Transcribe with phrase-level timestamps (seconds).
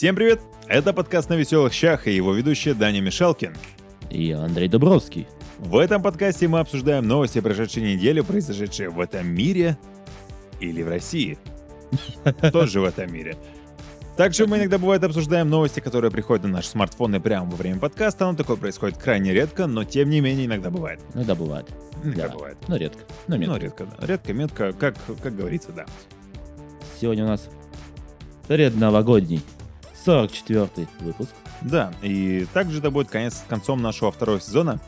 [0.00, 0.40] Всем привет!
[0.66, 3.54] Это подкаст на веселых щах и его ведущая Даня Мишалкин.
[4.08, 5.28] И Андрей Дубровский.
[5.58, 9.76] В этом подкасте мы обсуждаем новости прошедшей недели, произошедшие в этом мире
[10.58, 11.36] или в России.
[12.50, 13.36] Тоже в этом мире.
[14.16, 18.24] Также мы иногда бывает обсуждаем новости, которые приходят на наши смартфоны прямо во время подкаста,
[18.24, 21.00] но такое происходит крайне редко, но тем не менее иногда бывает.
[21.12, 21.66] Иногда бывает.
[22.02, 22.34] Иногда Да.
[22.36, 22.56] бывает.
[22.68, 23.02] Но редко.
[23.28, 23.52] Но метко.
[23.52, 24.06] Ну, редко, да.
[24.06, 25.84] Редко, метко, как, как говорится, да.
[26.98, 27.50] Сегодня у нас
[28.48, 29.42] предновогодний
[30.06, 31.30] 44-й выпуск.
[31.62, 34.80] Да, и также это будет конец концом нашего второго сезона,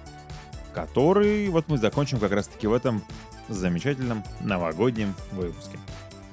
[0.74, 3.02] который вот мы закончим как раз-таки в этом
[3.48, 5.78] замечательном новогоднем выпуске.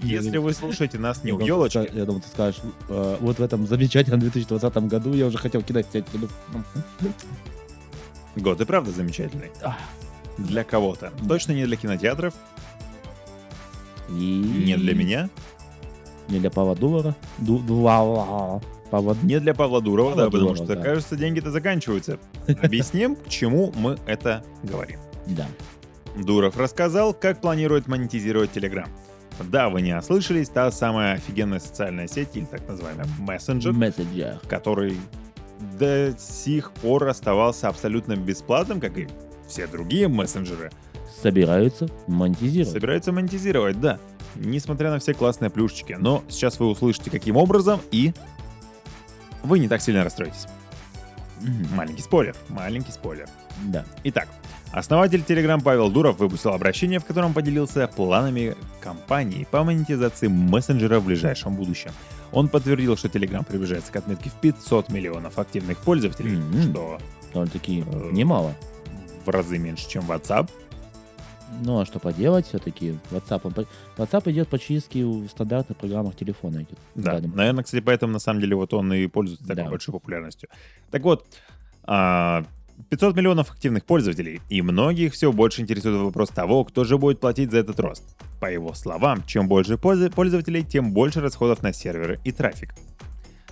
[0.01, 3.67] Если вы слушаете нас не у елочки, Я думал, ты скажешь, э, вот в этом
[3.67, 6.03] замечательном 2020 году я уже хотел кидать тебя
[8.37, 9.51] год и правда замечательный.
[10.37, 11.11] Для кого-то.
[11.27, 12.33] Точно не для кинотеатров,
[14.09, 14.13] И...
[14.13, 15.29] не для меня,
[16.29, 17.15] Не для Павла Дулара.
[17.39, 18.61] Ду- Дула-
[18.91, 19.15] Павла...
[19.23, 20.81] не для Павла Дурова, Павла да, потому Дурова, что, да.
[20.81, 22.17] кажется, деньги-то заканчиваются.
[22.61, 24.99] Объясним, к чему мы это говорим.
[25.27, 25.47] Да.
[26.15, 28.87] Дуров рассказал, как планирует монетизировать Telegram.
[29.51, 34.39] Да, вы не ослышались, та самая офигенная социальная сеть, или так называемая мессенджер, Мессенджер.
[34.47, 34.97] который
[35.79, 39.07] до сих пор оставался абсолютно бесплатным, как и
[39.47, 40.71] все другие мессенджеры,
[41.21, 42.71] Собираются монетизировать.
[42.73, 43.97] собираются монетизировать, да.
[44.35, 45.97] Несмотря на все классные плюшечки.
[45.99, 48.13] Но сейчас вы услышите, каким образом, и
[49.43, 50.47] вы не так сильно расстроитесь.
[51.73, 53.27] Маленький спойлер, маленький спойлер.
[53.65, 53.85] Да.
[54.03, 54.27] Итак,
[54.73, 61.05] основатель Telegram Павел Дуров выпустил обращение, в котором поделился планами компании по монетизации мессенджера в
[61.05, 61.91] ближайшем будущем.
[62.31, 66.61] Он подтвердил, что Telegram приближается к отметке в 500 миллионов активных пользователей, Мгм.
[66.71, 66.99] что
[67.33, 68.53] Довольно-таки Э, немало.
[69.25, 70.49] в разы меньше, чем WhatsApp.
[71.61, 73.67] Ну а что поделать, все-таки WhatsApp,
[73.97, 76.77] WhatsApp идет по чистке в стандартных программах телефона идет.
[76.95, 79.69] Да, наверное, кстати, поэтому на самом деле вот он и пользуется такой Да.
[79.69, 80.49] большой популярностью.
[80.91, 81.25] Так вот,
[81.83, 82.45] а,
[82.89, 87.51] 500 миллионов активных пользователей, и многих все больше интересует вопрос того, кто же будет платить
[87.51, 88.03] за этот рост.
[88.39, 92.73] По его словам, чем больше пользователей, тем больше расходов на серверы и трафик.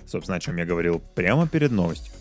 [0.06, 2.14] Собственно, о чем я говорил прямо перед новостью.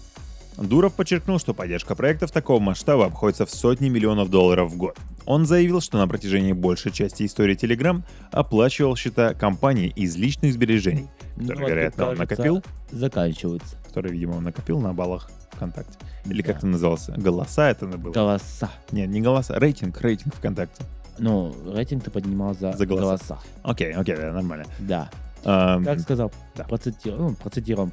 [0.58, 4.98] Дуров подчеркнул, что поддержка проектов такого масштаба обходится в сотни миллионов долларов в год.
[5.26, 8.02] Он заявил, что на протяжении большей части истории Telegram
[8.32, 13.76] оплачивал счета компании из личных сбережений, Ну, которые, вот, вероятно, он кажется, накопил, Заканчиваются.
[13.88, 15.98] которые, видимо, он накопил на баллах ВКонтакте.
[16.26, 16.48] Или Да.
[16.48, 17.14] как это назывался?
[17.18, 18.12] Голоса это было?
[18.14, 18.72] Голоса.
[18.92, 20.84] Нет, не голоса, рейтинг, рейтинг ВКонтакте.
[21.20, 23.06] Ну, рейтинг ты поднимал за, За голоса.
[23.06, 23.40] голоса.
[23.64, 24.66] Окей, окей, да, нормально.
[24.80, 25.10] Да.
[25.44, 26.64] Ам, Как сказал, да.
[26.64, 27.92] процитируем, ну, процитируем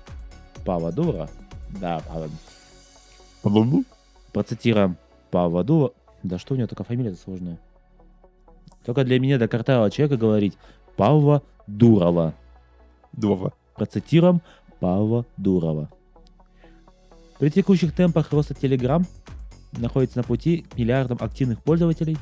[0.64, 1.28] Павла Дура.
[1.81, 2.01] Да,
[3.43, 3.85] Павла.
[4.33, 4.97] Процитируем
[5.31, 5.91] Дура.
[6.23, 7.59] Да что у него такая фамилия сложная?
[8.85, 10.57] Только для меня, для картавого человека говорить
[10.97, 12.35] Павла Дурова.
[13.12, 13.53] Дува.
[13.75, 14.41] Процитируем
[14.81, 15.91] Павла Дурова.
[17.39, 19.05] При текущих темпах роста Telegram
[19.73, 22.17] находится на пути к миллиардам активных пользователей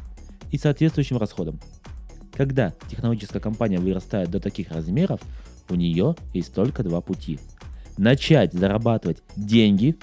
[0.50, 1.60] и соответствующим расходам.
[2.32, 5.20] Когда технологическая компания вырастает до таких размеров,
[5.68, 7.38] у нее есть только два пути.
[7.98, 9.96] Начать зарабатывать деньги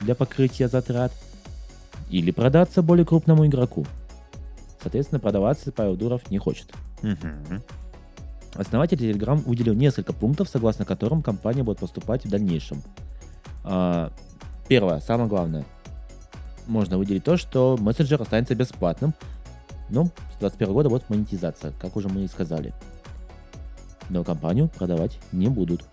[0.00, 1.12] для покрытия затрат
[2.10, 3.86] или продаться более крупному игроку.
[4.82, 6.72] Соответственно, продаваться Павел Дуров не хочет.
[8.54, 12.82] Основатель Telegram выделил несколько пунктов, согласно которым компания будет поступать в дальнейшем.
[13.64, 14.12] А,
[14.68, 15.64] Первое, самое главное.
[16.66, 19.12] Можно выделить то, что мессенджер останется бесплатным.
[19.90, 22.72] Ну, с 2021 года будет монетизация, как уже мы и сказали.
[24.08, 25.84] Но компанию продавать не будут.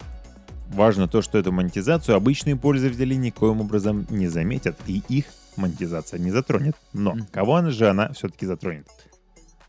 [0.73, 5.25] Важно то, что эту монетизацию обычные пользователи никоим образом не заметят, и их
[5.57, 6.75] монетизация не затронет.
[6.93, 8.87] Но кого она же она все-таки затронет?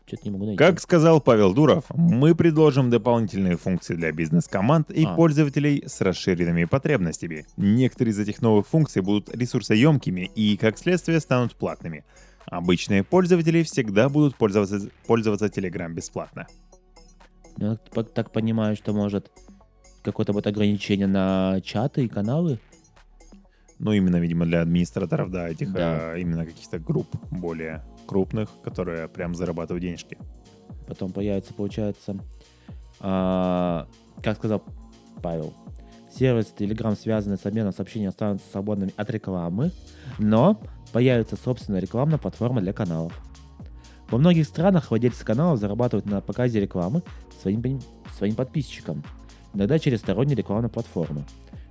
[0.05, 0.57] Что-то не могу найти.
[0.57, 5.15] Как сказал Павел Дуров, мы предложим дополнительные функции для бизнес-команд и А.
[5.15, 7.45] пользователей с расширенными потребностями.
[7.57, 12.05] Некоторые из этих новых функций будут ресурсоемкими и, как следствие, станут платными.
[12.45, 16.47] Обычные пользователи всегда будут пользоваться, пользоваться Telegram бесплатно.
[17.57, 19.31] Я так, так понимаю, что может
[20.03, 22.59] какое-то вот ограничение на чаты и каналы.
[23.79, 26.15] Ну, именно, видимо, для администраторов, да, этих Да.
[26.15, 30.17] э, именно каких-то групп более крупных, которые прям зарабатывают денежки.
[30.87, 32.17] Потом появится, получается,
[32.99, 33.87] а,
[34.21, 34.63] как сказал
[35.21, 35.53] Павел,
[36.11, 39.71] сервис Telegram, связанный с обменом сообщений, останутся свободными от рекламы,
[40.19, 40.61] но
[40.91, 43.19] появится собственная рекламная платформа для каналов.
[44.09, 47.01] Во многих странах владельцы каналов зарабатывают на показе рекламы
[47.41, 47.81] своим,
[48.15, 49.03] своим подписчикам,
[49.53, 51.25] иногда через сторонние рекламные платформы.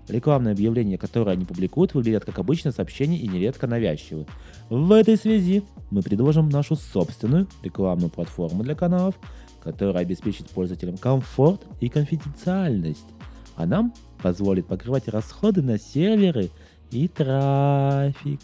[0.09, 4.27] Рекламные объявления, которые они публикуют, выглядят как обычное сообщение и нередко навязчивы.
[4.69, 9.15] В этой связи мы предложим нашу собственную рекламную платформу для каналов,
[9.63, 13.07] которая обеспечит пользователям комфорт и конфиденциальность,
[13.55, 16.51] а нам позволит покрывать расходы на серверы
[16.91, 18.41] и трафик.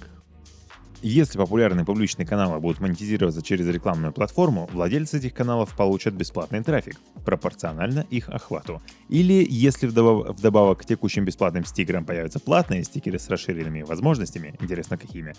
[1.01, 6.97] Если популярные публичные каналы будут монетизироваться через рекламную платформу, владельцы этих каналов получат бесплатный трафик,
[7.25, 8.83] пропорционально их охвату.
[9.09, 14.99] Или если вдобав- вдобавок к текущим бесплатным стикерам появятся платные стикеры с расширенными возможностями, интересно
[14.99, 15.35] какими,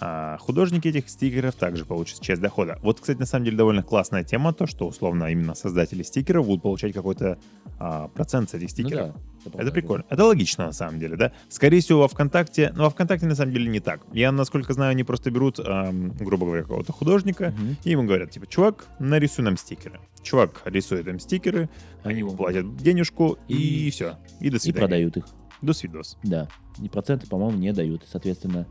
[0.00, 2.78] а художники этих стикеров также получат часть дохода.
[2.82, 6.62] Вот, кстати, на самом деле довольно классная тема, то, что условно именно создатели стикеров будут
[6.62, 7.38] получать какой-то
[7.78, 9.14] а, процент с этих стикеров.
[9.44, 10.04] Ну да, Это прикольно.
[10.08, 11.32] Это логично, на самом деле, да?
[11.48, 12.72] Скорее всего, во ВКонтакте...
[12.74, 14.00] Но во ВКонтакте, на самом деле, не так.
[14.12, 17.76] Я, насколько знаю, они просто берут, ам, грубо говоря, какого-то художника, Мгм.
[17.82, 19.98] и ему говорят, типа, чувак, нарисуй нам стикеры.
[20.22, 21.68] Чувак рисует им стикеры,
[22.04, 24.16] они ему платят денежку, и, И- все.
[24.40, 24.80] И до И свидания.
[24.86, 25.24] продают их.
[25.60, 26.16] До свидос.
[26.22, 26.48] Да.
[26.80, 28.02] И проценты, по-моему, не дают.
[28.10, 28.66] Соответственно,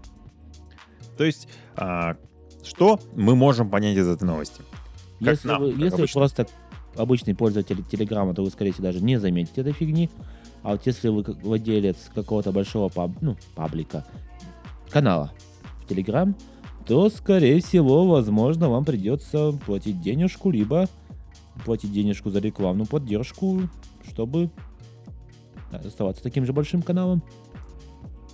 [1.18, 2.16] То есть, а,
[2.64, 4.62] что мы можем понять из этой новости?
[5.20, 6.48] Как если, нам, вы, как если вы просто
[6.96, 10.10] обычный пользователь Телеграма, то вы, скорее всего, даже не заметите этой фигни.
[10.64, 14.06] А вот если вы владелец какого-то большого паб, ну, паблика,
[14.90, 15.32] канала
[15.94, 16.36] Телеграм,
[16.86, 20.88] то, скорее всего, возможно, вам придется платить денежку, либо
[21.66, 23.62] платить денежку за рекламную поддержку,
[24.10, 24.50] чтобы
[25.72, 27.24] оставаться таким же большим каналом.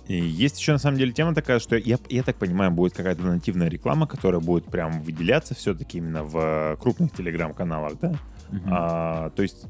[0.06, 3.22] И есть еще, на самом деле, тема такая, что я, я так понимаю, будет какая-то
[3.22, 8.14] нативная реклама, которая будет прям выделяться все-таки именно в э, крупных телеграм-каналах, да?
[8.50, 8.70] Мгм.
[8.72, 9.66] А, то есть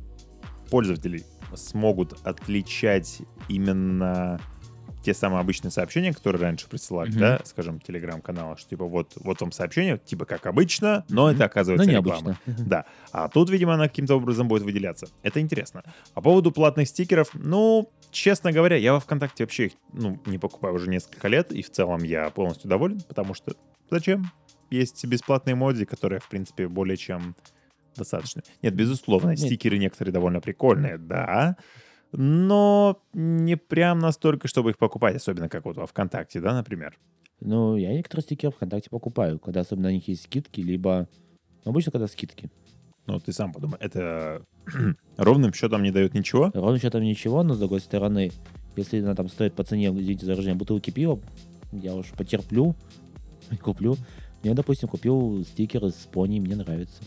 [0.71, 1.25] пользователи
[1.57, 4.39] смогут отличать именно
[5.03, 7.19] те самые обычные сообщения, которые раньше присылали, Мгм.
[7.21, 11.31] да, скажем, телеграм-канала, что типа вот, вот вам сообщение, типа как обычно, но Мгм.
[11.31, 12.39] это Но оказывается реклама.
[12.47, 12.65] необычно.
[12.67, 12.85] Да.
[13.13, 15.07] А тут, видимо, она каким-то образом будет выделяться.
[15.23, 15.83] Это интересно.
[16.15, 20.75] По поводу платных стикеров, ну, честно говоря, я во ВКонтакте вообще их, ну, не покупаю
[20.75, 23.55] уже несколько лет, и в целом я полностью доволен, потому что
[23.91, 24.31] зачем?
[24.71, 27.35] Есть бесплатные эмодзи, которые, в принципе, более чем
[27.97, 28.43] достаточно.
[28.63, 29.39] Нет, безусловно, Нет.
[29.41, 31.57] стикеры некоторые довольно прикольные, да,
[32.13, 36.99] но не прям настолько, чтобы их покупать, особенно как вот во ВКонтакте, да, например.
[37.41, 41.09] Ну, я некоторые стикеры ВКонтакте покупаю, когда особенно на них есть скидки, либо...
[41.65, 42.51] Обычно, когда скидки.
[43.07, 44.43] Ну, ты сам подумай, это
[45.17, 46.51] ровным счетом не дает ничего.
[46.53, 48.33] Ровно счетом ничего, но с другой стороны,
[48.77, 51.21] если она там стоит по цене, извините за выражение, бутылки пива,
[51.73, 52.75] я уж потерплю
[53.51, 53.97] и куплю.
[54.43, 57.03] Я, допустим, купил стикеры с пони, мне нравится.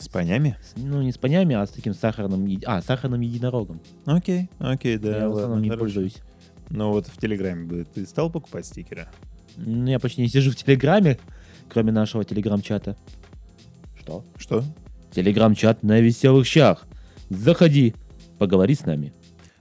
[0.00, 0.56] С понями?
[0.76, 2.48] Ну, не с понями, а с таким сахарным...
[2.64, 3.82] А, сахарным единорогом.
[4.06, 5.18] Окей, окей, да.
[5.18, 5.84] я в основном не хорошо.
[5.84, 6.16] пользуюсь.
[6.70, 9.08] Ну вот в Телеграме бы ты стал покупать стикеры?
[9.58, 11.18] Ну, я почти не сижу в Телеграме,
[11.68, 12.96] кроме нашего Телеграм-чата.
[13.98, 14.24] Что?
[14.38, 14.64] Что?
[15.12, 16.86] Телеграм-чат на веселых щах.
[17.28, 17.94] Заходи,
[18.38, 19.12] поговори с нами.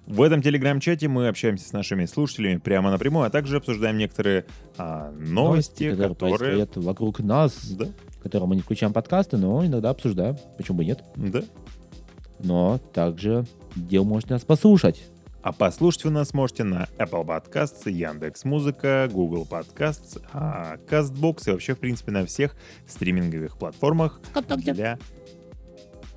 [0.07, 4.45] В этом телеграм-чате мы общаемся с нашими слушателями прямо напрямую, а также обсуждаем некоторые
[4.75, 6.37] а, новости, которые, которые...
[6.37, 7.89] происходят вокруг нас, Да,
[8.21, 10.37] которые мы не включаем подкасты, но иногда обсуждаем.
[10.57, 11.03] Почему бы нет?
[11.15, 11.41] да.
[12.41, 13.45] Но также
[13.75, 15.03] где вы можете нас послушать?
[15.41, 21.51] А послушать вы нас можете на Apple Podcasts, Яндекс Музыка, Google Podcasts, а, CastBox и
[21.51, 22.55] вообще, в принципе, на всех
[22.87, 24.73] стриминговых платформах ВКонтакте.
[24.73, 24.99] для,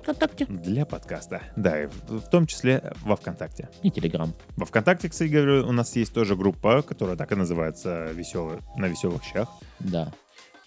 [0.01, 0.45] ВКонтакте.
[0.45, 1.41] для подкаста.
[1.55, 3.69] Да, и в, в том числе во ВКонтакте.
[3.81, 4.33] И Телеграм.
[4.57, 8.87] Во ВКонтакте, кстати говоря, у нас есть тоже группа, которая так и называется «Веселые, «На
[8.87, 9.49] веселых щах».
[9.79, 10.11] Да.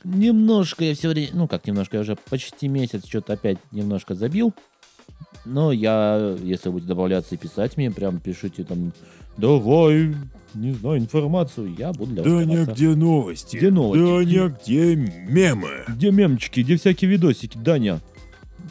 [0.07, 4.55] Немножко я все время, ну как немножко, я уже почти месяц что-то опять немножко забил.
[5.45, 8.93] Но я, если будете добавляться и писать мне, прям пишите там,
[9.37, 10.15] давай,
[10.55, 12.83] не знаю, информацию, я буду для вас стараться.
[12.95, 13.57] новости.
[13.57, 14.05] Где новости?
[14.05, 15.85] Даня, где мемы?
[15.89, 18.01] Где мемчики, где всякие видосики, Даня?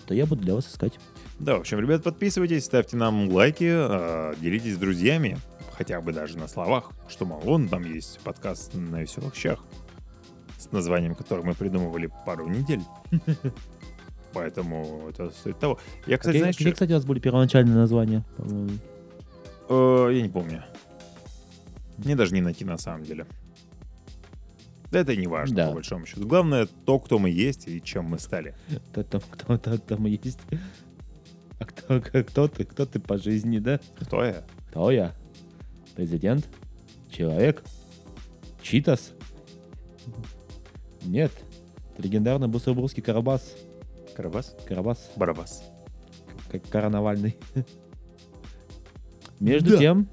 [0.07, 0.93] Да я буду для вас искать.
[1.39, 5.37] Да, в общем, ребят, подписывайтесь, ставьте нам лайки, а, делитесь с друзьями,
[5.77, 9.59] хотя бы даже на словах, что, мол, вон там есть подкаст на веселых щах,
[10.65, 12.81] с названием которого мы придумывали пару недель.
[14.33, 15.79] Поэтому это стоит того.
[16.07, 18.25] Я, кстати, знаешь, что- кстати, у вас были первоначальные названия?
[18.37, 18.71] по-моему?
[19.69, 20.63] Э, я не помню.
[21.97, 23.25] Мне даже не найти на самом деле.
[24.91, 25.67] Да это не важно, Да.
[25.69, 26.27] по большому счету.
[26.27, 28.53] Главное то, кто мы есть и чем мы стали.
[28.91, 30.39] Кто там, кто, кто там есть?
[31.59, 33.79] А кто, кто ты, кто ты по жизни, да?
[33.99, 34.43] Кто я?
[34.69, 35.13] Кто я?
[35.95, 36.45] Президент?
[37.09, 37.63] Человек?
[38.61, 39.13] Читас?
[41.05, 41.31] Нет.
[41.93, 43.55] Это легендарный буссербургский Карабас.
[44.15, 44.55] Карабас?
[44.67, 45.63] Карабас, Барабас.
[46.51, 47.37] как Карнавальный.
[49.39, 49.77] Между Да.
[49.77, 50.07] тем,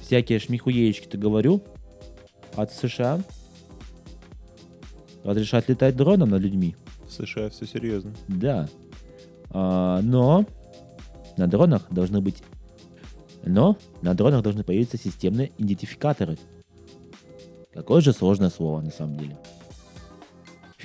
[0.00, 1.62] всякие шмихуеечки-то говорю,
[2.54, 3.20] от США
[5.24, 6.76] разрешат летать дроном над людьми.
[7.06, 8.14] В США все серьезно.
[8.28, 8.68] Да.
[9.50, 10.46] А, но
[11.36, 12.42] на дронах должны быть...
[13.44, 16.36] Но на дронах должны появиться системные идентификаторы.
[17.72, 19.36] Какое же сложное слово на самом деле.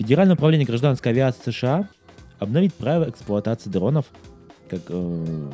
[0.01, 1.87] Федеральное управление гражданской авиации США
[2.39, 4.07] обновит правила эксплуатации дронов,
[4.67, 5.51] как э,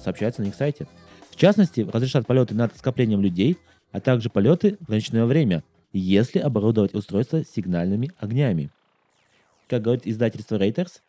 [0.00, 0.86] сообщается на их сайте.
[1.32, 3.58] В частности, разрешат полеты над скоплением людей,
[3.90, 8.70] а также полеты в ночное время, если оборудовать устройство сигнальными огнями.
[9.66, 11.00] Как говорит издательство Reuters,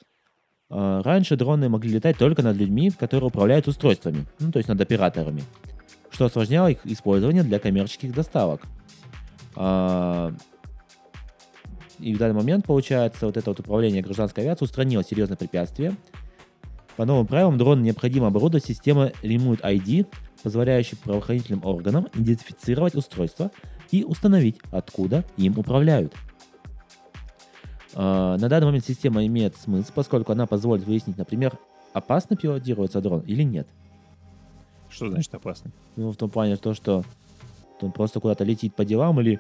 [0.72, 4.82] э, раньше дроны могли летать только над людьми, которые управляют устройствами, ну, то есть над
[4.82, 5.44] операторами,
[6.10, 8.64] что осложняло их использование для коммерческих доставок.
[9.56, 10.34] А,
[12.00, 15.96] И в данный момент, получается, вот это вот управление гражданской авиацией устранило серьезное препятствие.
[16.96, 20.08] По новым правилам дрон необходимо оборудовать системой Remote ID,
[20.44, 23.51] позволяющей правоохранительным органам идентифицировать устройство
[23.92, 26.13] и установить, откуда им управляют.
[27.94, 31.58] А, На данный момент система имеет смысл, поскольку она позволит выяснить, например,
[31.94, 33.68] опасно пилотируется дрон или нет.
[34.89, 35.72] Что значит опасно?
[35.96, 37.04] Ну, в том плане, то, что
[37.82, 39.39] он просто куда-то летит по делам или...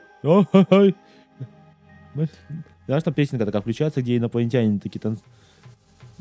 [2.17, 2.29] Мы-
[2.87, 5.19] Знаешь, там песенка такая включается, где инопланетяне такие танц...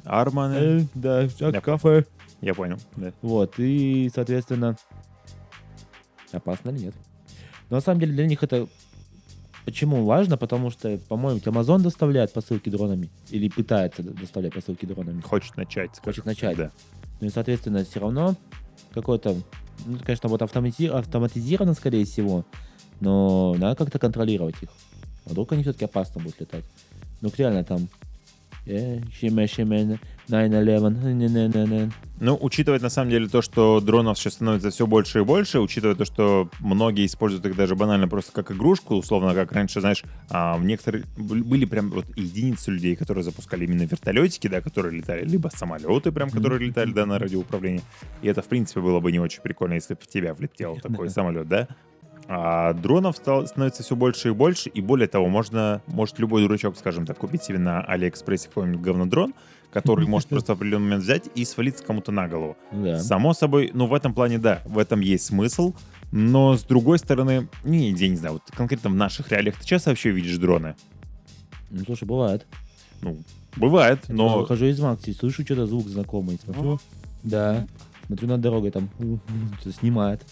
[0.04, 0.54] Арманы.
[0.54, 2.04] «Э, Да, Я кафе.
[2.40, 2.76] Я понял.
[2.96, 3.12] Да.
[3.22, 4.76] Вот, и, соответственно,
[6.32, 6.94] опасно или нет.
[7.70, 8.68] Но на самом деле для них это
[9.64, 10.36] почему важно?
[10.36, 15.20] Потому что, по-моему, Amazon доставляет посылки дронами или пытается доставлять посылки дронами.
[15.22, 15.98] Хочет начать.
[16.04, 16.56] Хочет начать.
[16.56, 16.70] Да.
[17.20, 18.36] Ну и, соответственно, все равно
[18.92, 19.34] какой-то,
[19.86, 22.44] ну, конечно, вот автомати- автоматизировано, скорее всего,
[23.00, 24.68] но надо как-то контролировать их.
[25.26, 26.64] А вдруг они все-таки опасно будут летать.
[27.20, 27.88] Ну, реально там...
[28.66, 31.90] щеме, щеме, 9-11, не-не-не-не.
[32.18, 35.94] Ну, учитывая на самом деле то, что дронов сейчас становится все больше и больше, учитывая
[35.94, 40.58] то, что многие используют их даже банально просто как игрушку, условно, как раньше, знаешь, а,
[40.58, 46.10] некоторые были прям вот единицы людей, которые запускали именно вертолетики, да, которые летали, либо самолеты
[46.10, 47.82] прям, которые летали, да, на радиоуправлении.
[48.22, 51.10] И это, в принципе, было бы не очень прикольно, если бы в тебя влетел такой
[51.10, 51.68] самолет, да?
[52.28, 56.76] А дронов стал- становится все больше и больше, и более того, можно, может любой дурачок,
[56.76, 59.34] скажем так, купить себе на Алиэкспрессе какой-нибудь говнодрон,
[59.72, 62.56] который может просто в определенный момент взять и свалиться кому-то на голову.
[62.72, 62.98] Да.
[62.98, 65.74] Само собой, ну в этом плане да, в этом есть смысл,
[66.10, 69.90] но с другой стороны, не, я не знаю, вот конкретно в наших реалиях ты часто
[69.90, 70.74] вообще видишь дроны?
[71.70, 72.46] Ну, слушай, бывает.
[73.02, 73.18] Ну,
[73.56, 74.38] бывает, Я но...
[74.40, 76.80] выхожу из Макси, слышу что-то звук знакомый, смотрю.
[77.22, 77.66] Да.
[78.06, 78.88] Смотрю над дорогой, там
[79.80, 80.24] снимает.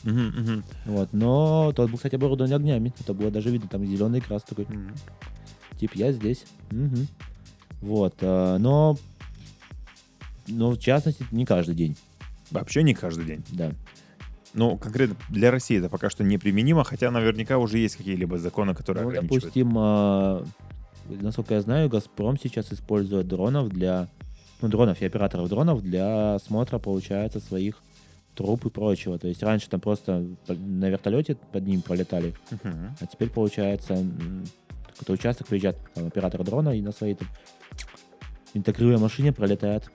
[0.84, 1.08] Вот.
[1.12, 2.92] Но тот был, кстати, оборудован огнями.
[3.00, 4.66] Это было даже видно, там зеленый крас такой.
[5.80, 6.44] Тип, я здесь.
[7.80, 8.14] Вот.
[8.22, 8.96] а, Но,
[10.46, 11.96] но в частности, не каждый день.
[12.50, 13.42] Вообще не каждый день.
[13.52, 13.72] Да.
[14.52, 19.02] Ну, конкретно для России это пока что неприменимо, хотя наверняка уже есть какие-либо законы, которые
[19.02, 19.42] Ну, ограничивают.
[19.42, 20.44] допустим, а,
[21.08, 24.08] насколько я знаю, Газпром сейчас использует дронов для,
[24.64, 27.82] ну, дронов и операторов дронов для осмотра, получается, своих
[28.34, 29.18] труб и прочего.
[29.18, 32.96] То есть раньше там просто на вертолете под ним пролетали, Мгм.
[33.00, 33.94] а теперь, получается,
[34.88, 37.28] какой-то участок приезжает там, оператор дрона и на своей там
[38.54, 39.90] интегрируемой машине пролетает.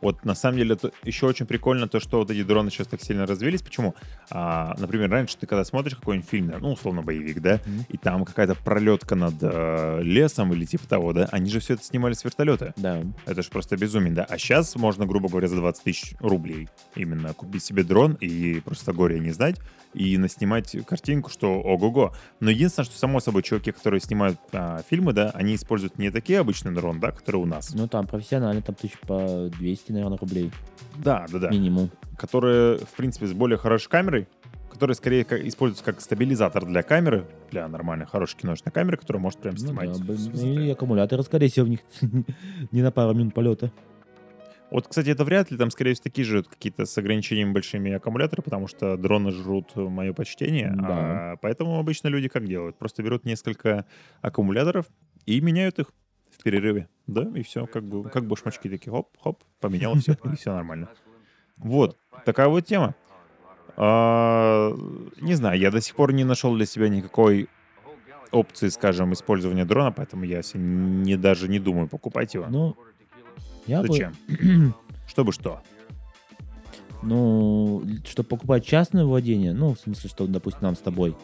[0.00, 3.00] Вот на самом деле это еще очень прикольно то, что вот эти дроны сейчас так
[3.02, 3.62] сильно развились.
[3.62, 3.94] Почему?
[4.30, 7.86] А, например, раньше ты когда смотришь какой-нибудь фильм, ну, условно, боевик, да, Мгм.
[7.88, 11.82] и там какая-то пролетка над э, лесом или типа того, да, они же все это
[11.84, 12.72] снимали с вертолета.
[12.76, 13.02] Да.
[13.24, 14.24] Это же просто безумие, да.
[14.28, 18.92] А сейчас можно, грубо говоря, за 20 тысяч рублей именно купить себе дрон и просто
[18.92, 19.56] горе не знать,
[19.94, 22.12] и наснимать картинку, что ого-го.
[22.40, 26.38] Но единственное, что само собой чуваки, которые снимают а, фильмы, да, они используют не такие
[26.40, 27.72] обычные дроны, да, которые у нас.
[27.74, 30.50] Ну, там профессионально, там тысяч по 200, наверное, рублей.
[30.96, 31.50] Да, да, да.
[31.50, 31.90] Минимум.
[32.18, 34.26] Которые, в принципе, с более хорошей камерой,
[34.70, 39.54] которые скорее используются как стабилизатор для камеры, для нормальной, хорошей киношной камеры, которая может прям
[39.54, 39.92] Ну снимать.
[39.98, 41.80] да, б- с и аккумуляторы, скорее всего, в них
[42.72, 43.70] не на пару минут полета.
[44.70, 48.42] Вот, кстати, это вряд ли, там, скорее всего, такие же какие-то с ограничениями большими аккумуляторы,
[48.42, 50.74] потому что дроны жрут мое почтение.
[50.76, 51.32] Да.
[51.32, 52.76] А поэтому обычно люди как делают?
[52.76, 53.86] Просто берут несколько
[54.22, 54.86] аккумуляторов
[55.24, 55.86] и меняют их
[56.38, 56.88] в перерыве.
[57.06, 60.88] Да, и все, как бы, как башмачки такие, хоп-хоп, поменял все, и все нормально.
[61.56, 62.94] Вот, такая вот тема.
[63.76, 64.72] А,
[65.20, 67.48] не знаю, я до сих пор не нашел для себя никакой
[68.30, 72.46] опции, скажем, использования дрона, поэтому я не, даже не думаю покупать его.
[72.48, 72.76] Ну,
[73.66, 73.88] я бы...
[73.88, 74.14] Зачем?
[75.08, 75.62] Чтобы что?
[77.02, 81.14] Ну, чтобы покупать частное владение, ну, в смысле, что, допустим, нам с тобой,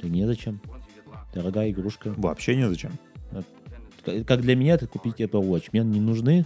[0.00, 0.60] то незачем.
[1.32, 2.12] Дорогая игрушка.
[2.16, 2.92] Вообще незачем.
[2.92, 3.13] К-
[4.04, 5.68] Как для меня это купить Apple Watch.
[5.72, 6.44] Мне не нужны.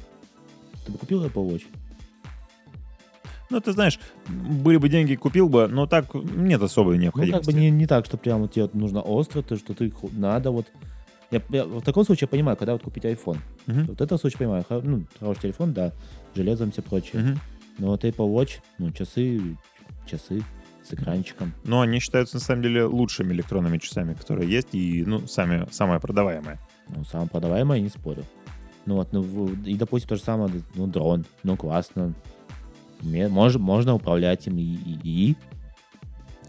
[0.87, 1.65] Ты бы купил Apple Watch?
[3.51, 3.99] Ну, ты знаешь,
[4.29, 7.47] были бы деньги, купил бы, но так нет особой Ну, необходимости.
[7.47, 10.51] как бы не, не так, что прям вот тебе нужно остро, то, что ты надо
[10.51, 10.67] вот...
[11.31, 13.39] Я, я в таком случае понимаю, когда вот купить iPhone.
[13.67, 13.87] Мгм.
[13.87, 14.65] Вот это случай понимаю.
[14.71, 15.93] Ну, хороший телефон, да,
[16.35, 17.23] железом все прочее.
[17.23, 17.41] Мгм.
[17.79, 19.41] Но вот Apple Watch, ну, часы,
[20.07, 20.43] часы
[20.83, 21.53] с экранчиком.
[21.65, 26.01] Но они считаются, на самом деле, лучшими электронными часами, которые есть, и, ну, сами, самое
[26.01, 26.59] продаваемое.
[26.95, 28.25] Ну, самое продаваемое, не спорю.
[28.87, 32.15] Ну вот, ну, и, допустим, то же самое, ну, дрон, ну, классно.
[33.03, 34.63] Ме- мож- можно управлять им и...
[34.63, 35.37] и- и-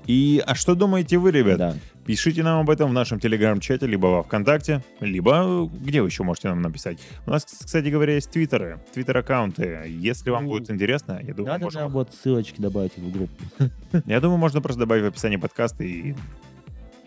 [0.08, 1.58] И, а что думаете вы, ребят?
[1.58, 1.75] да.
[2.05, 6.24] Пишите нам об этом в нашем телеграм-чате, либо во ВКонтакте, либо э, где вы еще
[6.24, 6.98] можете нам написать.
[7.27, 9.84] У нас, кстати говоря, есть твиттеры, твиттер-аккаунты.
[9.88, 13.43] Если вам Ну, будет интересно, я думаю, Надо можем нам вот ссылочки добавить в группу.
[14.08, 16.15] Я думаю, можно просто добавить в описание подкаста и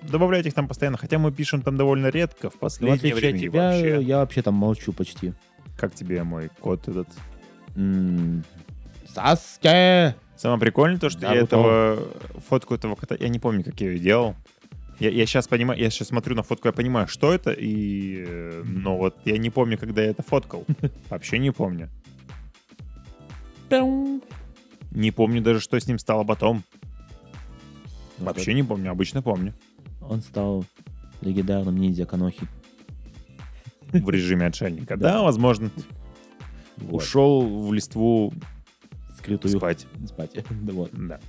[0.03, 0.97] добавлять их там постоянно.
[0.99, 4.03] Хотя мы пишем там довольно редко, в Ну, последнее время тебя, вообще.
[4.03, 5.33] я вообще там молчу почти.
[5.77, 7.09] Как тебе мой код этот?
[9.07, 10.17] Саске!
[10.37, 12.09] Самое прикольное то, что Да, я этого
[12.49, 14.35] фотку этого кота, я не помню, как я ее делал.
[14.99, 18.97] Я, сейчас понимаю, я сейчас смотрю на фотку, я понимаю, что это, и, э, но
[18.97, 20.65] вот я не помню, когда я это фоткал.
[21.11, 21.89] Вообще не помню.
[24.91, 26.63] Не помню даже, что с ним стало потом.
[28.19, 29.55] Вообще не помню, обычно помню.
[30.09, 30.65] Он стал
[31.21, 32.47] легендарным ниндзя Канохи.
[33.93, 34.97] В режиме отшельника.
[34.97, 35.71] Да, возможно.
[36.91, 38.33] Ушел в листву
[39.19, 39.87] Скрытую спать.
[40.07, 40.33] спать.
[40.51, 40.91] Да вот.
[40.93, 41.21] Да.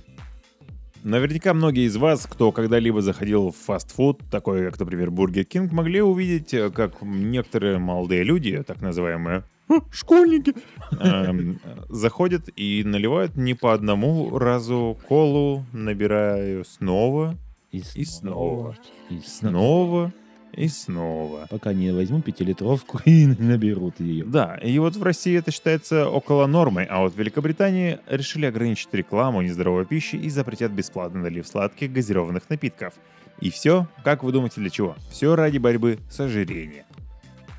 [1.04, 6.00] Наверняка многие из вас, кто когда-либо заходил в фастфуд, такой как, например, Бургер Кинг, могли
[6.00, 10.54] увидеть, э, как некоторые молодые люди, так называемые «Ха, школьники,
[10.98, 17.36] эм, заходят и наливают не по одному разу колу, набираю снова,
[17.74, 18.76] И И снова.
[19.10, 19.24] И снова.
[19.26, 20.12] снова
[20.56, 21.48] и снова.
[21.50, 24.24] Пока не возьму пятилитровку и наберут ее.
[24.24, 28.94] Да, и вот в России это считается около нормы, а вот в Великобритании решили ограничить
[28.94, 32.94] рекламу нездоровой пищи и запретят бесплатный налив сладких газированных напитков.
[33.40, 34.94] И все, как вы думаете, для чего?
[35.10, 36.84] Все ради борьбы с ожирением.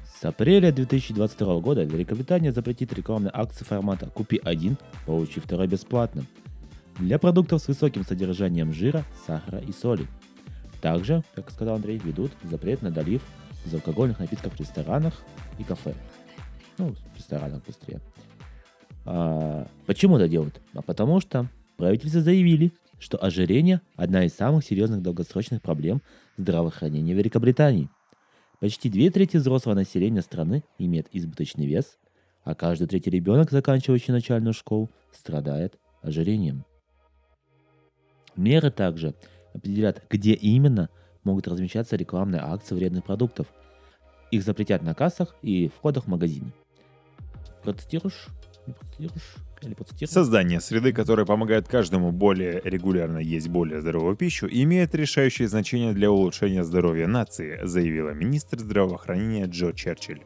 [0.06, 6.24] С апреля 2022 года Великобритания запретит рекламные акции формата «Купи один, получи второй бесплатно»
[7.00, 10.08] для продуктов с высоким содержанием жира, сахара и соли.
[10.82, 13.22] Также, как сказал Андрей, ведут запрет на долив
[13.66, 15.14] безалкогольных напитков в ресторанах
[15.58, 15.94] и кафе.
[16.78, 18.02] Ну, в ресторанах быстрее.
[19.06, 20.62] А, почему это делают?
[20.74, 26.02] А потому что правительство заявили, что ожирение– одна из самых серьезных долгосрочных проблем
[26.38, 27.90] здравоохранения Великобритании.
[28.60, 31.98] Почти две трети взрослого населения страны имеет избыточный вес,
[32.44, 36.64] а каждый третий ребенок, заканчивающий начальную школу, страдает ожирением.
[38.36, 39.16] Меры также
[39.54, 40.90] определят, где именно
[41.24, 43.48] могут размещаться рекламные акции вредных продуктов.
[44.32, 46.52] Их запретят на кассах и входах в магазины.
[47.64, 48.28] Процитируешь?
[48.68, 49.36] Не процитируешь?
[49.62, 50.12] Или процитируешь?
[50.14, 56.12] Создание среды, которая помогает каждому более регулярно есть более здоровую пищу, имеет решающее значение для
[56.12, 60.22] улучшения здоровья нации, заявила министр здравоохранения Джо Черчилль.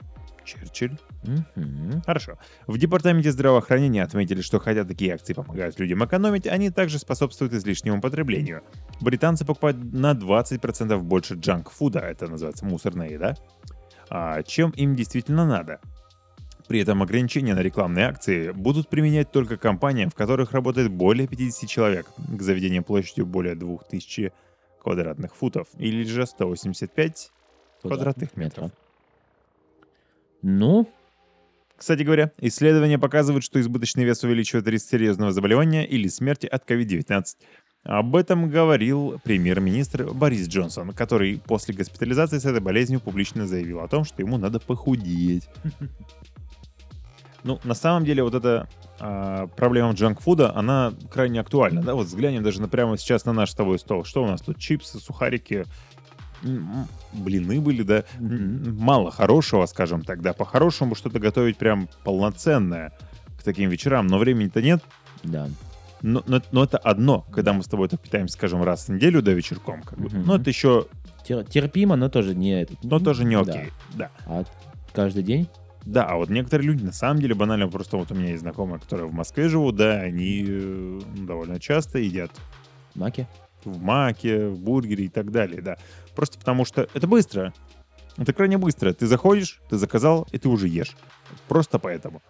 [0.57, 0.97] Черчилль?
[1.23, 2.01] Мгм.
[2.05, 2.37] Хорошо.
[2.67, 8.01] В департаменте здравоохранения отметили, что хотя такие акции помогают людям экономить, они также способствуют излишнему
[8.01, 8.63] потреблению.
[9.01, 13.35] Британцы покупают на 20% больше джанк-фуда, это называется мусорная еда,
[14.09, 15.79] а, чем им действительно надо.
[16.67, 21.67] При этом ограничения на рекламные акции будут применять только компаниям, в которых работает более 50
[21.67, 24.31] человек, к заведениям площадью более 2000
[24.81, 27.31] квадратных футов, или же 185
[27.81, 28.71] квадратных метров.
[30.41, 30.87] Ну,
[31.75, 37.23] Кстати говоря, исследования показывают, что избыточный вес увеличивает риск серьезного заболевания или смерти от COVID-19.
[37.83, 43.87] Об этом говорил премьер-министр Борис Джонсон, который после госпитализации с этой болезнью публично заявил о
[43.87, 45.47] том, что ему надо похудеть.
[47.45, 48.67] Ну, на самом деле, вот эта
[48.99, 51.95] а, проблема джанкфуда, она крайне актуальна, да?
[51.95, 54.03] Вот взглянем даже на, прямо сейчас на наш с тобой стол.
[54.03, 54.57] Что у нас тут?
[54.59, 55.65] Чипсы, сухарики,
[57.13, 58.03] блины были, да?
[58.19, 60.33] Мало хорошего, скажем так, да.
[60.33, 62.91] По-хорошему что-то готовить прям полноценное
[63.37, 64.83] к таким вечерам, но времени-то нет.
[65.23, 65.47] да.
[66.01, 69.21] Но, но- но это одно, когда мы с тобой так питаемся, скажем, раз в неделю,
[69.21, 70.05] да, вечерком, как бы.
[70.07, 70.23] Мгм.
[70.25, 70.87] Но это еще,
[71.27, 73.41] Тер- терпимо, но тоже не но тоже не Да.
[73.51, 73.71] окей.
[73.95, 74.09] Да.
[74.25, 74.45] А
[74.93, 75.49] каждый день?
[75.83, 78.79] Да, а вот некоторые люди, на самом деле, банально, просто вот у меня есть знакомые,
[78.79, 82.31] которые в Москве живут, да, они э, довольно часто едят
[82.95, 83.27] Маки?
[83.65, 85.75] в маке, в бургере и так далее, да.
[86.19, 87.53] Просто потому что это быстро.
[88.17, 88.91] Это крайне быстро.
[88.91, 90.97] Ты заходишь, ты заказал, и ты уже ешь.
[91.47, 92.21] Просто поэтому.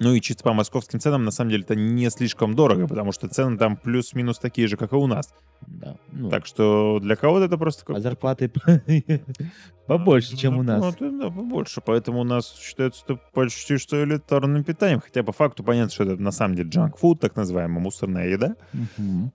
[0.00, 3.28] Ну и чисто по московским ценам, на самом деле, это не слишком дорого, потому что
[3.28, 5.34] цены там плюс-минус такие же, как и у нас.
[5.66, 5.96] Да.
[6.12, 7.84] Ну, Так что для кого-то это просто...
[7.84, 8.48] как- а зарплаты
[9.86, 10.94] побольше, чем у Ну, нас.
[10.94, 11.80] это, да, побольше.
[11.84, 15.00] Поэтому у нас считается это почти что элитарным питанием.
[15.00, 18.54] Хотя по факту понятно, что это на самом деле джанк-фуд, так называемая мусорная еда.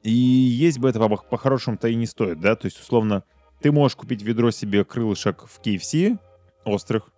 [0.04, 2.56] И есть бы это по- по-хорошему-то и не стоит, да?
[2.56, 3.24] То есть, условно,
[3.62, 6.18] ты можешь купить ведро себе крылышек в KFC,
[6.66, 7.10] острых.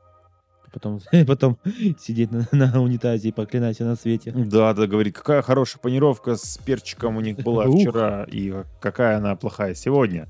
[0.75, 1.57] Потом, потом
[1.97, 4.33] сидеть на, на унитазе и проклинать все на свете.
[4.35, 9.37] Да, да, говорить, какая хорошая панировка с перчиком у них была вчера, и какая она
[9.37, 10.27] плохая сегодня.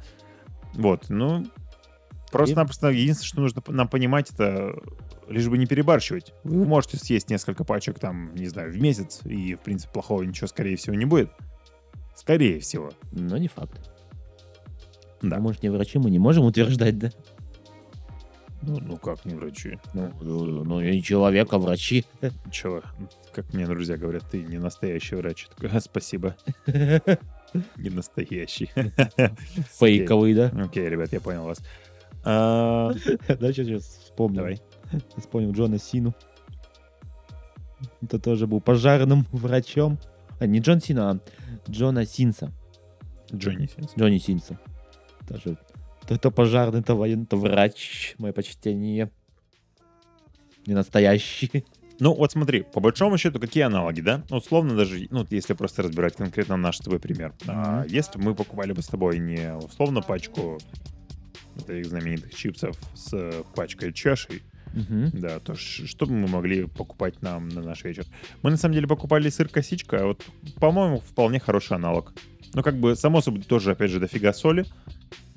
[0.75, 1.45] Вот, ну,
[2.31, 4.75] Просто-напросто единственное, что нужно нам понимать, это
[5.29, 6.33] лишь бы не перебарщивать.
[6.43, 10.47] Вы можете съесть несколько пачек там, не знаю, в месяц, и, в принципе, плохого ничего,
[10.47, 11.31] скорее всего, не будет.
[12.15, 12.91] Скорее всего.
[13.11, 13.89] Но не факт.
[15.21, 15.39] Да.
[15.39, 17.09] Мы же не врачи, мы не можем утверждать, да?
[18.61, 19.77] Ну, ну как не врачи?
[19.93, 22.05] Ну, ну, ну, я не человек, а врачи.
[22.51, 22.81] Чего?
[23.33, 25.47] Как мне друзья говорят, ты не настоящий врач.
[25.47, 26.35] Я такой, «А, спасибо.
[27.77, 28.69] Не настоящий.
[29.79, 30.51] Фейковый, да?
[30.61, 31.59] Окей, ребят, я понял вас.
[32.25, 32.91] А,
[33.27, 34.37] Да, сейчас вспомнил.
[34.37, 34.61] Давай.
[35.15, 36.13] Вспомнил Джона Сину.
[38.01, 39.99] Это тоже был пожарным врачом.
[40.39, 41.19] А, не Джон Сина, а
[41.69, 42.51] Джона Синса.
[43.33, 43.93] Джонни Синс.
[43.97, 44.59] Джонни Синса.
[45.27, 45.57] Тоже
[46.07, 48.15] то, то пожарный, то военный, то врач.
[48.17, 49.11] Мое почтение.
[50.65, 51.65] Не настоящий.
[51.99, 54.23] Ну, вот смотри, по большому счету, какие аналоги, да?
[54.29, 57.33] Ну, Условно даже, ну, если просто разбирать конкретно наш с тобой пример.
[57.47, 60.59] А, если бы мы покупали бы с тобой не условно пачку
[61.57, 65.09] этих знаменитых чипсов с э, пачкой чашей, Мгм.
[65.13, 68.05] да, то что бы мы могли покупать нам на наш вечер?
[68.41, 70.25] Мы на самом деле покупали сыр косичка, а вот,
[70.59, 72.13] по-моему, вполне хороший аналог.
[72.53, 74.65] Ну, как бы, само собой, тоже, опять же, дофига соли.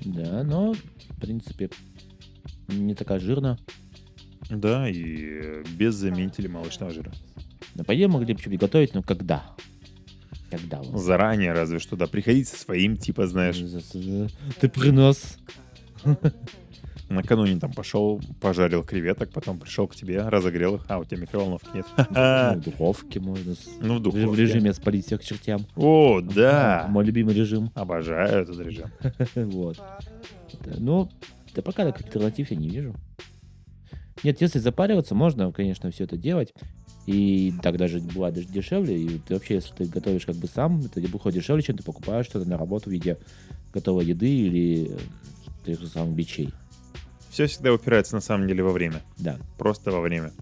[0.04, 1.70] Да, но, в принципе,
[2.68, 3.58] не такая жирная.
[4.50, 7.12] Да, и без заменителей молочного жира.
[7.74, 9.44] Но по идее могли бы что-нибудь готовить, но когда?
[10.50, 10.80] Когда?
[10.82, 11.00] вот?
[11.00, 13.56] Заранее разве что, да, приходить со своим, типа, знаешь,
[14.60, 15.38] Ты принос.
[17.08, 21.68] накануне там пошел, пожарил креветок, потом пришел к тебе, разогрел их, а у тебя микроволновки
[21.74, 21.86] нет.
[21.96, 23.54] Ну, в духовке можно.
[23.80, 24.42] Ну, в В духовке.
[24.42, 25.66] режиме спалить всех к чертям.
[25.76, 26.86] О, да!
[26.90, 27.70] Мой любимый режим.
[27.74, 28.86] Обожаю этот режим.
[29.34, 29.80] Вот.
[30.78, 31.08] Ну,
[31.54, 32.94] да пока так альтернатив я не вижу.
[34.24, 36.52] Нет, если запариваться, можно, конечно, все это делать.
[37.06, 39.00] И так даже бывает даже дешевле.
[39.00, 42.26] И ты вообще, если ты готовишь как бы сам, это выходит дешевле, чем ты покупаешь
[42.26, 43.16] что-то на работу в виде
[43.72, 44.98] готовой еды или э,
[45.64, 46.50] тех же самых бичей.
[47.30, 49.02] Все всегда упирается на самом деле во время.
[49.16, 49.38] Да.
[49.58, 50.32] Просто во время.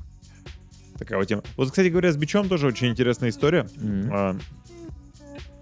[0.98, 1.42] Такая вот тема.
[1.56, 3.68] Вот, кстати говоря, с бичом тоже очень интересная история.
[3.76, 4.10] Мгм.
[4.12, 4.36] А,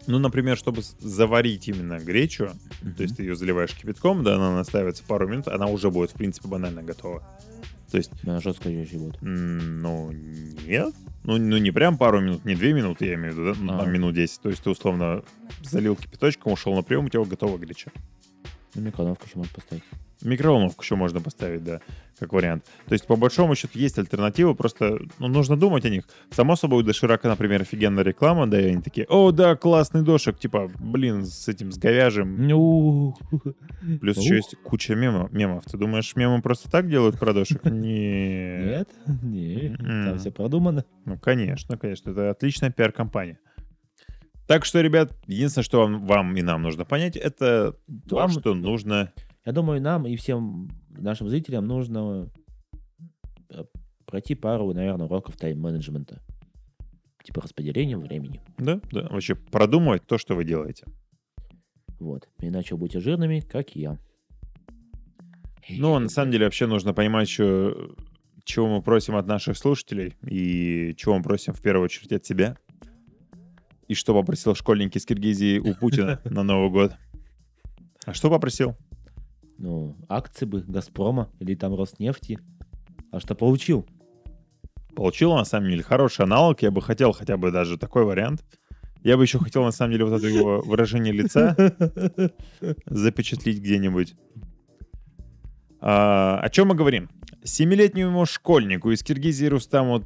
[0.06, 2.50] Ну, например, чтобы заварить именно гречу,
[2.82, 2.94] Мгм.
[2.94, 6.14] то есть ты ее заливаешь кипятком, да, она настаивается пару минут, она уже будет, в
[6.14, 7.22] принципе, банально готова.
[7.90, 9.16] То есть, Она жестко еще будет.
[9.22, 10.92] ну, нет.
[11.22, 13.74] Ну, ну, не прям пару минут, не две минуты, я имею в виду, да, ну,
[13.76, 13.78] А.
[13.78, 14.42] там минут 10.
[14.42, 15.22] То есть ты, условно,
[15.62, 17.90] залил кипяточком, ушел на прием, у тебя готова греча.
[18.74, 19.84] Ну, микроволновку еще можно поставить.
[20.22, 21.80] Микроволновку еще можно поставить, да,
[22.18, 22.64] как вариант.
[22.86, 26.04] То есть, по большому счету, есть альтернативы, просто ну, нужно думать о них.
[26.30, 30.38] Само собой, у Доширака, например, офигенная реклама, да, и они такие, о, да, классный дошик,
[30.38, 32.46] типа, блин, с этим, с говяжьим.
[32.46, 33.16] Ну,
[34.00, 34.24] Плюс Ух.
[34.24, 35.32] еще есть куча мемов.
[35.32, 35.64] мемов.
[35.64, 37.64] Ты думаешь, мемы просто так делают про дошик?
[37.64, 38.88] Нет.
[39.22, 40.84] Нет, не, там все продумано.
[41.04, 42.10] Ну, конечно, конечно.
[42.10, 43.38] Это отличная пиар-компания.
[44.46, 47.76] Так что, ребят, единственное, что вам, вам и нам нужно понять, это
[48.08, 49.12] то, Вам- что нужно...
[49.44, 52.30] Я думаю, нам и всем нашим зрителям нужно
[53.50, 53.64] э,
[54.06, 56.22] пройти пару, наверное, уроков тайм-менеджмента.
[57.22, 58.40] Типа распределения времени.
[58.58, 60.86] Да, да, вообще продумывать то, что вы делаете.
[62.00, 62.28] Вот.
[62.40, 63.98] Иначе вы будете жирными, как я.
[65.68, 67.94] Ну, на самом деле, вообще нужно понимать еще,
[68.44, 72.56] чего мы просим от наших слушателей и чего мы просим в первую очередь от себя.
[73.88, 76.94] И что попросил школьник из Киргизии у Путина на Новый год.
[78.04, 78.76] А что попросил?
[79.58, 82.38] Ну, акции бы Газпрома или там Роснефти.
[83.10, 83.86] А что получил?
[84.94, 86.62] Получил, на самом деле, хороший аналог.
[86.62, 88.44] Я бы хотел хотя бы даже такой вариант.
[89.02, 91.54] Я бы еще хотел, на самом деле, вот это его выражение лица
[92.86, 94.14] запечатлить где-нибудь.
[95.80, 97.10] А, о чем мы говорим?
[97.42, 100.02] Семилетнему школьнику из Киргизии Рустаму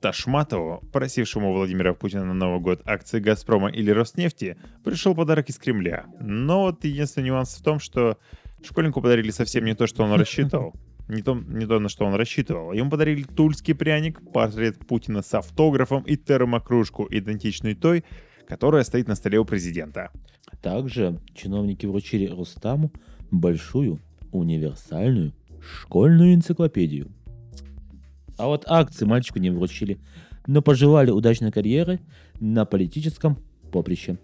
[0.00, 6.06] Ташматову, просившему Владимира Путина на Новый год акции «Газпрома» или «Роснефти», пришел подарок из Кремля.
[6.18, 8.18] Но вот единственный нюанс в том, что
[8.64, 10.74] школьнику подарили совсем не то, что он рассчитывал.
[11.08, 12.72] Не то, не то, на что он рассчитывал.
[12.72, 18.04] Ему подарили тульский пряник, портрет Путина с автографом и термокружку, идентичной той,
[18.46, 20.10] которая стоит на столе у президента.
[20.62, 22.92] Также чиновники вручили Рустаму
[23.30, 23.98] большую
[24.30, 27.10] универсальную школьную энциклопедию.
[28.38, 29.98] А вот акции мальчику не вручили,
[30.46, 32.00] но пожелали удачной карьеры
[32.40, 33.38] на политическом
[33.70, 34.18] поприще.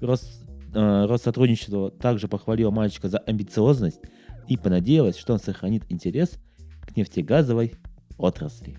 [0.00, 0.43] Рос,
[0.74, 4.00] Россотрудничество также похвалило мальчика за амбициозность
[4.48, 6.38] и понадеялось, что он сохранит интерес
[6.82, 7.74] к нефтегазовой
[8.18, 8.76] отрасли.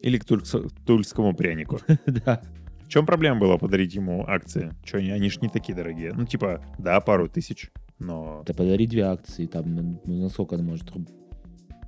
[0.00, 1.80] Или к тульс- тульскому прянику.
[2.06, 2.42] Да.
[2.82, 4.72] В чем проблема была подарить ему акции?
[4.82, 6.14] Че, они, они ж не такие дорогие.
[6.14, 8.42] Ну, типа, да, пару тысяч, но...
[8.46, 10.90] Да подари две акции, там, ну, на сколько она может?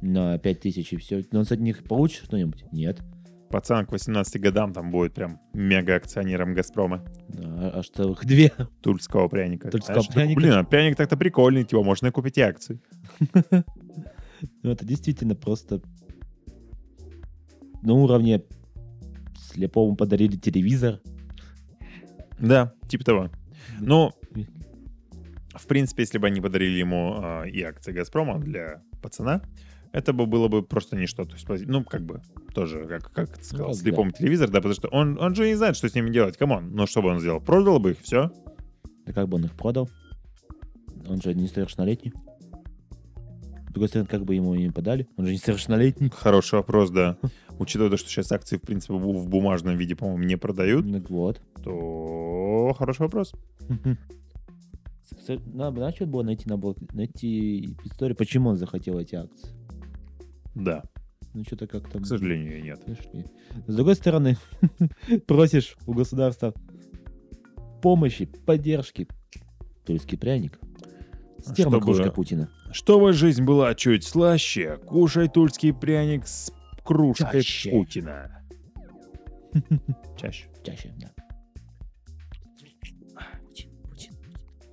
[0.02, 1.24] На 5000 и все.
[1.32, 2.64] Но он с них получит что-нибудь?
[2.70, 3.00] Нет.
[3.50, 7.04] Пацан к 18 годам там будет прям мега-акционером Газпрома.
[7.28, 8.52] Да, аж целых две.
[8.80, 9.70] Тульского пряника.
[9.70, 10.40] Тульского Знаешь, так, пряника.
[10.40, 12.80] Блин, а пряник так-то прикольный, его можно и купить и акции.
[14.62, 15.82] Ну, это действительно просто
[17.82, 18.42] на уровне
[19.36, 20.98] слепому подарили телевизор.
[22.38, 23.30] Да, типа того.
[23.80, 24.12] Ну,
[25.54, 29.42] в принципе, если бы они подарили ему а, и акции Газпрома для пацана,
[29.92, 31.24] это бы было бы просто ничто.
[31.24, 32.22] То есть, ну, как бы,
[32.54, 35.54] тоже, как, как ты сказал, как слепому телевизор, да, потому что он, он же не
[35.54, 36.36] знает, что с ними делать.
[36.36, 37.40] Come on, ну, что бы он сделал?
[37.40, 38.30] Продал бы их, все.
[39.06, 39.90] Да как бы он их продал?
[41.08, 42.12] Он же несовершеннолетний.
[43.68, 45.08] С другой стороны, как бы ему не подали?
[45.16, 46.10] Он же несовершеннолетний.
[46.10, 47.16] Хороший вопрос, да.
[47.58, 51.40] Учитывая то, что сейчас акции, в принципе, в бумажном виде, по-моему, не продают, Ну вот.
[51.62, 53.32] то хороший вопрос.
[55.28, 59.50] Надо, надо что было найти, надо было найти историю, почему он захотел эти акции.
[60.54, 60.82] Да,
[61.34, 62.00] Ну, что-то как-то...
[62.00, 62.86] к сожалению, нет.
[62.86, 63.24] Нашли.
[63.66, 64.36] С другой стороны,
[65.26, 66.52] просишь у государства
[67.82, 69.06] помощи, поддержки.
[69.86, 70.58] Тульский пряник.
[71.38, 72.50] С А термокружкой чтобы- Путина.
[72.72, 76.52] Чтобы жизнь была чуть слаще, кушай тульский пряник с
[76.84, 77.70] кружкой Чаще.
[77.70, 78.42] Путина.
[80.18, 80.46] Чаще.
[80.64, 81.10] Чаще, да.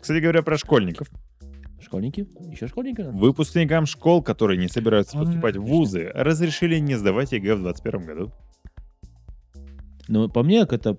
[0.01, 1.09] Кстати говоря, про школьников.
[1.87, 2.27] Школьники?
[2.51, 2.99] Еще школьники?
[3.01, 5.73] Выпускникам школ, которые не собираются А, поступать в точно.
[5.73, 8.31] вузы, разрешили не сдавать ЕГЭ в 2021 году.
[10.09, 10.97] Ну, по мне, как это...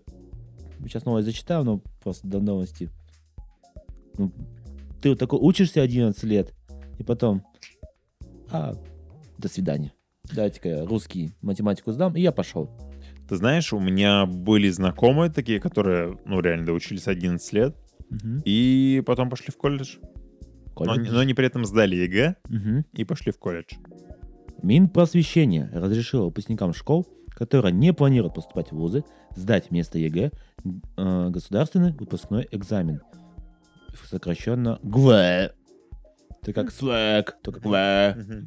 [0.80, 2.88] Сейчас новость зачитаю, но просто до новости.
[4.16, 4.32] Ну,
[5.02, 6.54] ты вот такой учишься 11 лет,
[6.98, 7.42] и потом...
[8.50, 8.74] А,
[9.36, 9.92] до свидания.
[10.32, 12.70] Дайте-ка я русский математику сдам, и я пошел.
[13.28, 17.76] Ты знаешь, у меня были знакомые такие, которые, ну, реально доучились 11 лет,
[18.08, 18.40] Мгм.
[18.46, 19.96] и потом пошли в колледж.
[20.80, 21.00] Но, Колледж.
[21.00, 22.84] они- но они при этом сдали ЕГЭ Мгм.
[22.92, 23.74] и пошли в колледж.
[24.62, 29.04] Минпросвещение разрешило выпускникам школ, которые не планируют поступать в вузы,
[29.36, 30.30] сдать вместо ЕГЭ
[30.96, 33.00] э, государственный выпускной экзамен.
[34.10, 35.52] Сокращенно ГВЭ.
[36.42, 38.44] Ты как СВЭК, только ГВЭ.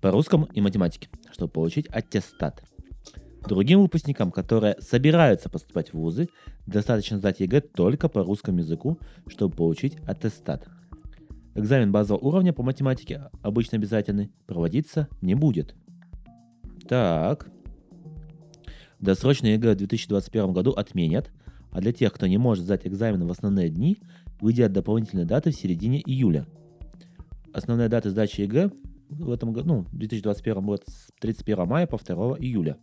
[0.00, 2.62] По русскому и математике, чтобы получить аттестат.
[3.48, 6.28] Другим выпускникам, которые собираются поступать в вузы,
[6.66, 8.98] достаточно сдать ЕГЭ только по русскому языку,
[9.28, 10.66] чтобы получить аттестат.
[11.56, 15.74] Экзамен базового уровня по математике, обычно обязательный, проводиться не будет.
[16.86, 17.48] Так.
[19.00, 21.32] Досрочное ЕГЭ в 2021 году отменят,
[21.70, 23.96] а для тех, кто не может сдать экзамены в основные дни,
[24.38, 26.46] выйдет дополнительные даты в середине июля.
[27.54, 28.70] Основная дата сдачи ЕГЭ
[29.08, 32.76] в этом году, ну, в 2021 год с 31 мая по 2 июля.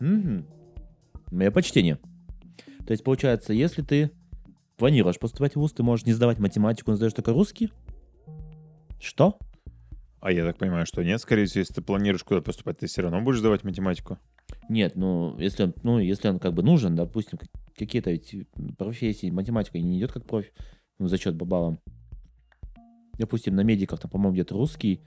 [0.00, 0.44] Мгм.
[1.30, 1.98] Мое почтение.
[2.84, 4.10] То есть, получается, если ты
[4.78, 7.70] планируешь поступать в ВУЗ, ты можешь не сдавать математику, но сдаешь только русский?
[9.00, 9.38] Что?
[10.20, 11.20] А я так понимаю, что нет.
[11.20, 14.18] Скорее всего, если ты планируешь куда поступать, ты все равно будешь сдавать математику.
[14.68, 18.34] Нет, ну, если он, ну, если он как бы нужен, допустим, как- какие-то ведь
[18.76, 20.52] профессии, математика не идет как профи,
[20.98, 21.78] ну, за счет по баллам.
[23.18, 25.02] Допустим, на медиках, там, по-моему, где-то русский,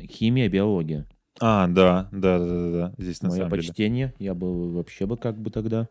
[0.00, 1.06] химия, биология.
[1.40, 2.94] А, да, да, да, да, да.
[2.98, 3.62] Здесь на Мое самом деле.
[3.62, 5.88] почтение, я бы вообще бы как бы тогда...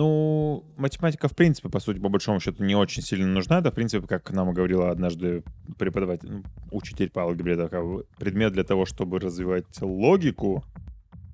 [0.00, 3.58] Ну, математика, в принципе, по сути, по большому счету, не очень сильно нужна.
[3.58, 5.42] Это, в принципе, как нам говорила однажды
[5.78, 10.64] преподаватель, ну, учитель по алгебре, такой предмет для того, чтобы развивать логику,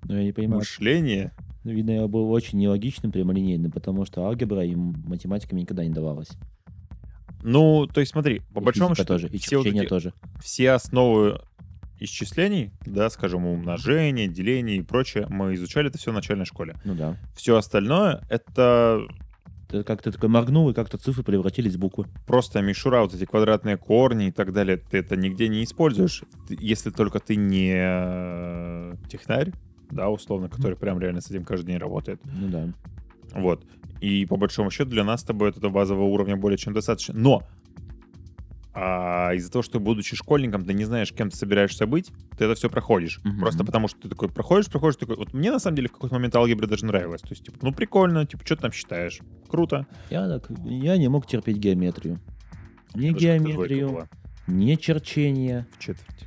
[0.02, 0.58] Ну, я не понимаю.
[0.58, 1.30] мышление.
[1.62, 6.30] Видно, я был очень нелогичным, прямолинейным, потому что алгебра и математика мне никогда не давалась.
[7.44, 10.12] Ну, то есть смотри, по И большому счету, тоже, и все, вот эти- тоже.
[10.42, 11.40] все основы
[11.98, 16.76] исчислений, да, скажем, умножение, деление и прочее, мы изучали это все в начальной школе.
[16.84, 17.16] Ну да.
[17.34, 19.00] Все остальное— это
[19.68, 22.06] Ты как ты такой моргнул, и как-то цифры превратились в буквы.
[22.26, 26.90] просто мишура, вот эти квадратные корни и так далее, ты это нигде не используешь, если
[26.90, 29.52] только ты не э, технарь,
[29.90, 32.20] да, условно, который прям реально с этим каждый день работает.
[32.24, 32.68] Ну да.
[33.34, 33.64] Вот.
[34.00, 37.14] И по большому счету для нас с тобой этого базового уровня более чем достаточно.
[37.14, 37.42] Но
[38.78, 42.54] а из-за того, что будучи школьником, ты не знаешь, кем ты собираешься быть, ты это
[42.54, 43.20] все проходишь.
[43.24, 43.40] Мгм.
[43.40, 45.16] Просто потому что ты такой проходишь, проходишь, такой.
[45.16, 47.22] Вот мне на самом деле в какой-то момент алгебра даже нравилась.
[47.22, 49.20] То есть, типа, ну прикольно, типа, что ты там считаешь?
[49.48, 49.86] Круто.
[50.10, 52.20] Я, так, я не мог терпеть геометрию.
[52.92, 54.08] Двойка геометрию,
[54.46, 55.66] ни черчение.
[55.78, 56.26] в четверть.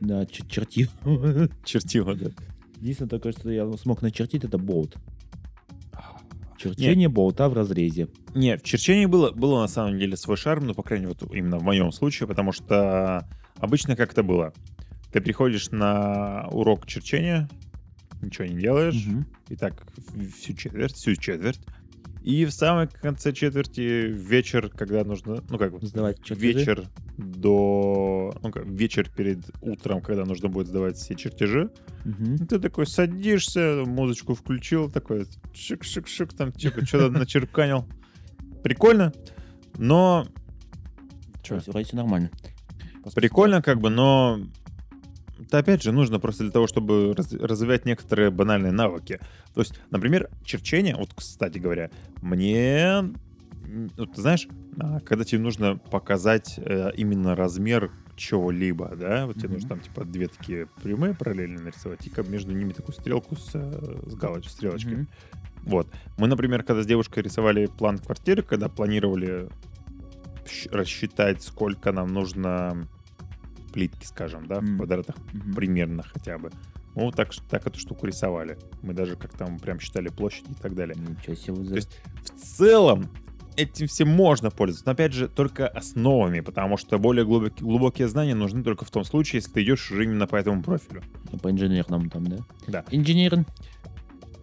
[0.00, 0.90] Да, чертил.
[1.64, 2.30] Чертила, да.
[2.80, 4.96] Единственное только, что я смог начертить, это болт.
[6.70, 8.08] Черчение болта в разрезе.
[8.34, 11.34] Не, в черчении было, было на самом деле свой шарм, ну, по крайней мере, вот
[11.34, 13.26] именно в моем случае, потому что
[13.58, 14.52] обычно как это было.
[15.12, 17.48] Ты приходишь на урок черчения,
[18.22, 19.26] ничего не делаешь, Мгм.
[19.48, 19.84] и так
[20.36, 21.60] всю четверть, всю четверть.
[22.22, 26.58] И в самом конце четверти вечер, когда нужно, ну как бы, Сдавать чертежи.
[26.58, 28.34] вечер до...
[28.42, 31.70] Ну, как, вечер перед утром, когда нужно будет сдавать все чертежи.
[32.04, 32.46] Мгм.
[32.46, 37.86] Ты такой садишься, музычку включил, такой шик-шик-шик, там типа что-то начерканил.
[38.62, 39.12] Прикольно,
[39.78, 40.26] но...
[41.42, 41.58] Чё?
[41.66, 42.30] Вроде всё нормально.
[43.14, 44.38] Прикольно как бы, но...
[45.40, 49.18] Это опять же нужно просто для того, чтобы раз- развивать некоторые банальные навыки.
[49.54, 51.90] То есть, например, черчение, вот, кстати говоря,
[52.20, 53.12] мне...
[53.96, 59.48] Вот, ты знаешь, а, когда тебе нужно показать э, именно размер чего-либо, да, вот тебе
[59.48, 59.54] Мгм.
[59.54, 63.50] нужно там типа две такие прямые параллельно нарисовать, и как между ними такую стрелку с,
[63.54, 64.94] э, с галоч- стрелочкой.
[64.94, 65.08] Мгм.
[65.62, 65.88] Вот.
[66.18, 69.48] Мы, например, когда с девушкой рисовали план квартиры, когда планировали
[70.70, 72.88] рассчитать, сколько нам нужно
[73.72, 74.76] плитки, скажем, да, в М.
[74.76, 75.54] квадратах Мгм.
[75.54, 76.50] примерно хотя бы.
[76.94, 78.58] Вот так, так эту штуку рисовали.
[78.82, 80.94] Мы даже как там прям считали площадь и так далее.
[80.96, 83.08] Ничего себе То есть в целом
[83.56, 88.34] этим всем можно пользоваться, но опять же только основами, потому что более глубокие, глубокие знания
[88.34, 91.02] нужны только в том случае, если ты идешь уже именно по этому профилю.
[91.30, 92.36] Ну, По инженерному там, да?
[92.68, 92.84] Да.
[92.90, 93.46] Инженерин.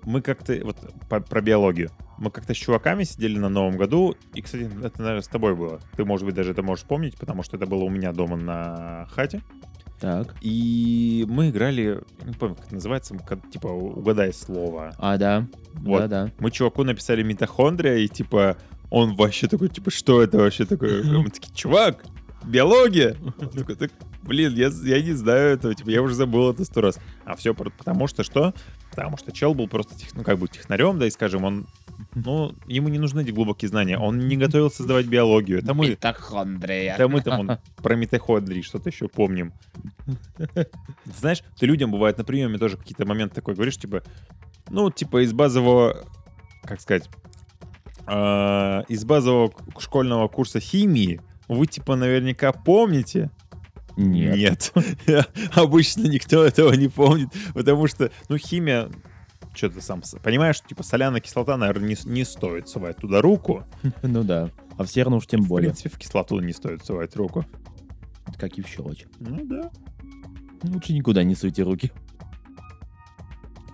[0.04, 4.42] мы как-то, вот по- про биологию, мы как-то с чуваками сидели на Новом году, и,
[4.42, 5.80] кстати, это, наверное, с тобой было.
[5.96, 9.08] Ты, может быть, даже это можешь помнить, потому что это было у меня дома на
[9.12, 9.42] хате.
[10.00, 10.36] Так.
[10.42, 13.18] И мы играли, не помню, как это называется,
[13.52, 14.94] типа, угадай слово.
[14.98, 15.48] А, да.
[15.74, 16.02] Вот.
[16.02, 16.32] Да, да.
[16.40, 18.58] Мы чуваку написали митохондрия, и, типа,
[18.90, 21.04] он вообще такой, типа, что это вообще такое?
[21.20, 22.04] Мы такие, чувак,
[22.44, 23.16] биология!
[23.40, 23.92] Он такой, «Так,
[24.24, 27.00] блин, я, я не знаю этого, типа, я уже забыл это сто раз.
[27.26, 28.54] А все потому что что?
[29.00, 31.68] Потому что чел был просто, тех- ну, как бы технарем, да, и, скажем, он,
[32.16, 35.60] ну, ему не нужны эти глубокие знания, он не готовился сдавать биологию.
[35.60, 36.96] Это мы, Митохондрия.
[36.96, 39.54] это мы там он, про митохондрии что-то еще помним.
[41.20, 44.04] Знаешь, ты людям бывает на приеме тоже какие-то моменты такой говоришь, типа,
[44.70, 46.06] ну, типа из базового,
[46.64, 47.10] как сказать,
[48.06, 53.32] а, из базового школьного курса химии вы, типа, наверняка помните.
[54.00, 54.74] Нет.
[55.08, 55.30] Нет.
[55.56, 58.90] Обычно никто этого не помнит, потому что, ну, химия,
[59.54, 63.66] что ты сам понимаешь, что, типа, соляная кислота, наверное, не, не стоит сувать туда руку.
[64.02, 64.52] Ну да.
[64.78, 65.72] А в серну уж тем В более.
[65.72, 67.46] принципе, в кислоту не стоит сувать руку.
[68.38, 69.06] Как и в щелочь.
[69.20, 69.70] Ну да.
[70.64, 71.92] Лучше никуда не суйте руки.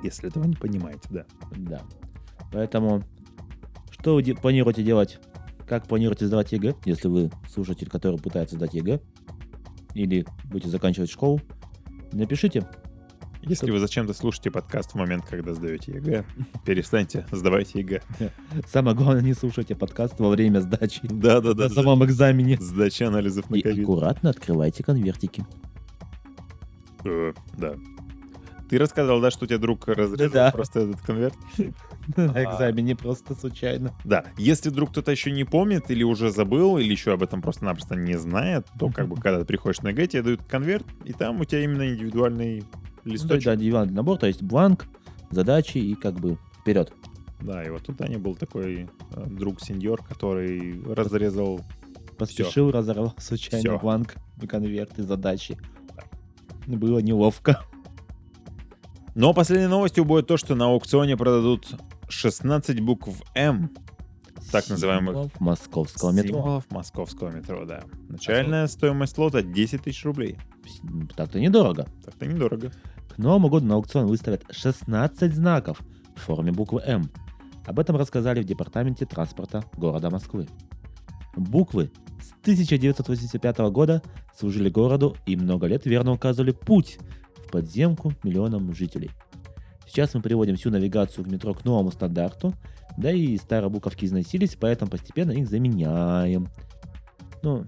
[0.01, 1.25] Если этого не понимаете, да.
[1.51, 1.81] Да.
[2.51, 3.03] Поэтому,
[3.91, 5.19] что вы планируете делать?
[5.67, 8.99] Как планируете сдавать ЕГЭ, если вы слушатель, который пытается сдать ЕГЭ?
[9.95, 11.41] Или будете заканчивать школу?
[12.11, 12.67] Напишите.
[13.41, 16.25] Если вы зачем-то слушаете подкаст в момент, когда сдаете ЕГЭ,
[16.65, 18.01] перестаньте, сдавайте ЕГЭ.
[18.67, 21.01] Самое главное, не слушайте подкаст во время сдачи.
[21.03, 21.63] Да-да-да.
[21.65, 22.57] На самом экзамене.
[22.59, 25.45] Сдача анализов на И аккуратно открывайте конвертики.
[27.05, 27.75] Э, Да.
[28.69, 30.51] Ты рассказывал, да, что у тебя друг разрезал Да-да.
[30.51, 31.35] просто этот конверт?
[32.15, 33.93] На экзамене просто случайно.
[34.03, 34.25] Да.
[34.37, 38.17] Если вдруг кто-то еще не помнит или уже забыл, или еще об этом просто-напросто не
[38.17, 41.45] знает, то как бы когда ты приходишь на ЕГЭ, тебе дают конверт, и там у
[41.45, 43.45] тебя именно индивидуальный то есть, листочек.
[43.45, 44.87] да, индивидуальный набор, то есть бланк,
[45.29, 46.91] задачи и как бы вперед.
[47.41, 51.61] Да, и вот у Ани был такой э, друг-сеньор, который разрезал
[52.17, 54.15] Поспешил, разорвал случайно бланк,
[54.47, 55.57] конверт и задачи.
[56.65, 57.61] Было неловко.
[59.15, 61.67] Но последней новостью будет то, что на аукционе продадут
[62.09, 63.71] 16 букв М
[64.51, 66.27] Так называемых Символов московского метро.
[66.27, 67.83] символов московского метро, да.
[68.09, 70.37] Начальная стоимость лота 10 тысяч рублей.
[71.15, 71.87] Так-то недорого.
[72.03, 72.71] Так-то недорого.
[73.15, 75.79] К Новому году на аукцион выставят 16 знаков
[76.15, 77.09] в форме буквы М.
[77.65, 80.47] Об этом рассказали в Департаменте транспорта города Москвы.
[81.37, 81.89] Буквы
[82.21, 84.01] с 1985 года
[84.37, 86.99] служили городу и много лет верно указывали путь
[87.47, 89.11] в подземку миллионам жителей.
[89.87, 92.53] Сейчас мы приводим всю навигацию в метро к новому стандарту,
[92.97, 96.49] да и старые буковки износились, поэтому постепенно их заменяем.
[97.43, 97.65] Ну,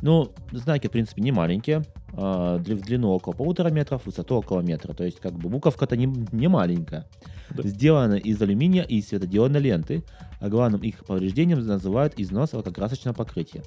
[0.00, 1.82] ну, знаки, в принципе, не маленькие.
[2.14, 4.92] а, в длину около полутора метров, высоту около метра.
[4.92, 7.06] То есть, как бы буковка-то не, не маленькая.
[7.50, 7.62] Да.
[7.62, 10.04] Сделана из алюминия и светодиодной ленты,
[10.40, 13.62] а главным их повреждением называют износ лакокрасочного покрытия.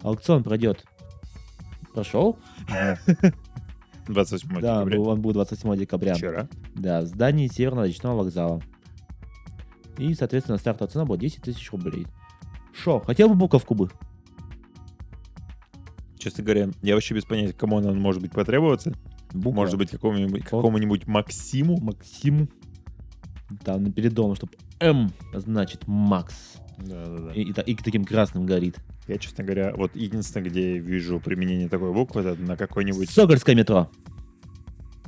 [0.00, 0.84] Аукцион пройдет...
[1.94, 2.38] Прошел?
[4.14, 4.96] 28 Да, декабря.
[4.98, 6.14] был- он будет 28 декабря.
[6.14, 6.48] Вчера.
[6.74, 8.62] Да, в здании Северного речного вокзала.
[9.98, 12.06] И, соответственно, стартовая цена будет 10 тысяч рублей.
[12.74, 13.90] Шо, хотел бы буковку бы?
[16.18, 18.94] Честно говоря, я вообще без понятия, кому она может быть потребоваться.
[19.32, 19.56] Буква.
[19.62, 21.78] Может быть, какому-нибудь, какому-нибудь Максиму.
[21.80, 22.48] Максиму.
[23.64, 26.56] Там перед домом, чтобы М значит Макс.
[26.78, 27.32] Да-да-да.
[27.32, 28.76] И, и та- и таким красным горит.
[29.08, 33.56] Я, честно говоря, вот единственное, где я вижу применение такой буквы, это на какой-нибудь Сокольское
[33.56, 33.90] метро.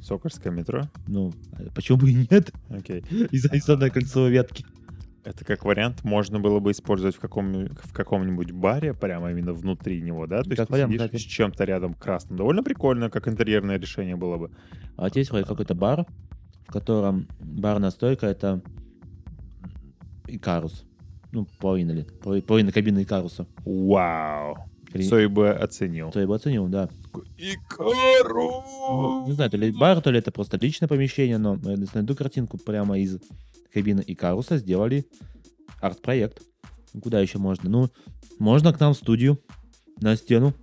[0.03, 0.89] Сокольское метро.
[1.07, 2.53] Ну, а почему бы и нет?
[2.69, 3.01] Окей.
[3.31, 4.67] Из из одной кольцевой ветки.
[5.25, 10.03] Это как вариант можно было бы использовать в, каком, в каком-нибудь баре, прямо именно внутри
[10.03, 10.43] него, да?
[10.43, 11.23] То есть Как ты вариант, сидишь кстати.
[11.23, 12.37] с чем-то рядом красным.
[12.37, 14.51] Довольно прикольно, как интерьерное решение было бы.
[14.99, 16.05] А есть вроде какой-то бар,
[16.67, 18.61] в котором барная стойка это
[20.27, 20.85] Икарус.
[21.35, 22.07] Ну, половина ли.
[22.23, 23.47] поло- Половина кабины Икаруса.
[23.65, 24.57] Вау.
[25.09, 26.13] Цой бы оценил.
[26.15, 26.89] Я бы оценил, да.
[27.37, 28.63] Икару!
[29.27, 32.59] Не знаю, то ли бар, то ли это просто личное помещение, но я найду картинку
[32.59, 33.19] прямо из
[33.73, 35.05] кабины Икаруса, сделали
[35.81, 36.43] арт-проект.
[37.03, 37.69] Куда еще можно?
[37.69, 37.91] Ну,
[38.39, 39.41] можно к нам в студию,
[40.01, 40.55] на стену,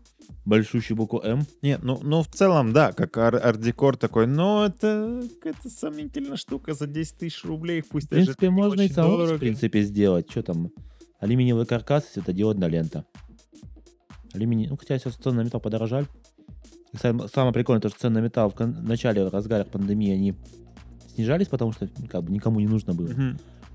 [0.51, 1.41] большущую букву М.
[1.63, 6.73] Не, ну, ну в целом, да, как ар- арт-декор такой, но это какая-то сомнительная штука
[6.73, 9.35] за 10 тысяч рублей, пусть В принципе, даже можно и самому, дорого.
[9.37, 10.29] в принципе, сделать.
[10.29, 10.69] Что там?
[11.19, 13.05] Алюминиевый каркас, светодиодная лента.
[14.33, 14.67] Алюминий...
[14.67, 16.07] Ну, хотя сейчас цены на металл подорожали.
[16.93, 20.35] И Самое прикольное, то, что цены на металл в, кон- начале, в разгарах пандемии, они
[21.13, 23.09] снижались, потому что как бы никому не нужно было.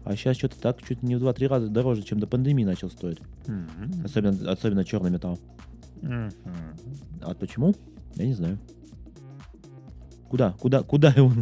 [0.04, 3.18] А сейчас что-то так, чуть не в 2-3 раза дороже, чем до пандемии начал стоить.
[3.46, 4.04] Мгм.
[4.04, 5.38] Особенно, особенно черный металл.
[6.03, 6.30] Мгм.
[7.22, 7.74] А почему?
[8.16, 8.59] Я не знаю.
[10.28, 10.53] Куда?
[10.53, 10.82] Куда?
[10.82, 11.32] Куда его?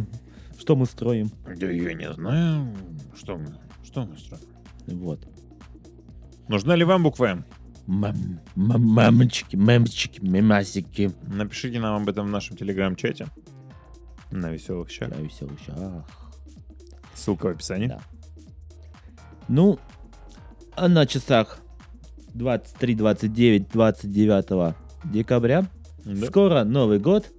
[0.57, 1.29] Что мы строим?
[1.57, 2.75] Да я не знаю,
[3.15, 3.47] что мы,
[3.83, 4.43] что мы строим.
[4.87, 5.27] Вот.
[6.47, 7.45] Нужна ли вам буква М?
[7.87, 8.15] Мам,
[8.55, 11.11] мам- мамочки, мемчики, мемасики.
[11.23, 13.27] Напишите нам об этом в нашем телеграм-чате
[14.31, 15.09] на веселых щах.
[15.15, 16.05] Я веселый щах.
[17.13, 17.87] Ссылка в описании.
[17.87, 17.99] Да.
[19.47, 19.79] Ну,
[20.75, 21.59] а на часах
[22.35, 24.75] 23, 29, 29
[25.05, 25.67] декабря.
[26.03, 26.25] Да.
[26.27, 27.31] Скоро Новый год.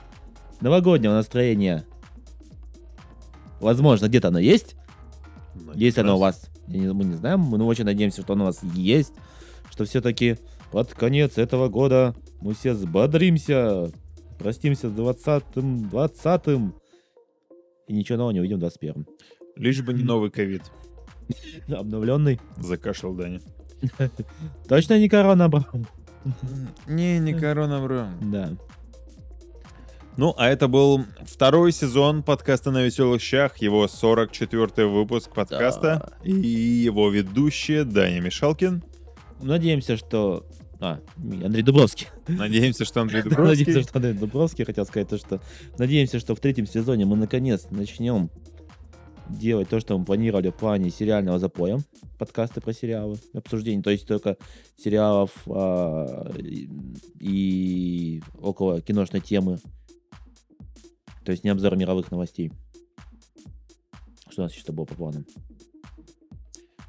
[0.61, 1.85] Новогоднего настроения.
[3.61, 4.75] Возможно, где-то оно есть.
[5.55, 6.51] Ну, Есть оно у вас.
[6.67, 7.41] не- мы не знаем.
[7.41, 9.13] Мы ну, очень надеемся, что оно у вас есть.
[9.71, 10.39] Что все-таки
[10.73, 13.91] под конец этого года мы все взбодримся.
[14.39, 16.75] Простимся с 20-м, 20-м.
[17.89, 19.07] И ничего нового не увидим в 21-м.
[19.57, 20.63] Лишь бы не новый ковид.
[21.69, 22.41] Обновленный.
[22.57, 23.41] Закашлял Даня.
[24.69, 25.65] Точно не корона, бро?
[26.87, 28.07] Не, не корона, бро.
[28.21, 28.51] Да.
[30.17, 36.13] Ну, а это был второй сезон подкаста «На веселых щах», его 44-й выпуск подкаста.
[36.25, 38.83] И его ведущие Даня Мишалкин.
[39.43, 40.47] Надеемся, что...
[40.81, 42.07] А, Андрей Дубровский.
[42.29, 43.83] Надеемся, что Андрей Надеемся, Дубровский.
[43.83, 45.43] что Андрей Дубровский хотел сказать то, что...
[45.79, 48.31] Надеемся, что в третьем сезоне мы наконец начнем
[49.29, 51.81] делать то, что мы планировали в плане сериального запоя.
[52.19, 53.83] Подкасты про сериалы, обсуждение.
[53.83, 54.37] То есть только
[54.77, 56.69] сериалов а, и,
[57.21, 59.59] и около киношной темы.
[61.25, 62.53] То есть не обзор мировых новостей.
[64.31, 65.25] Что у нас еще было по планам?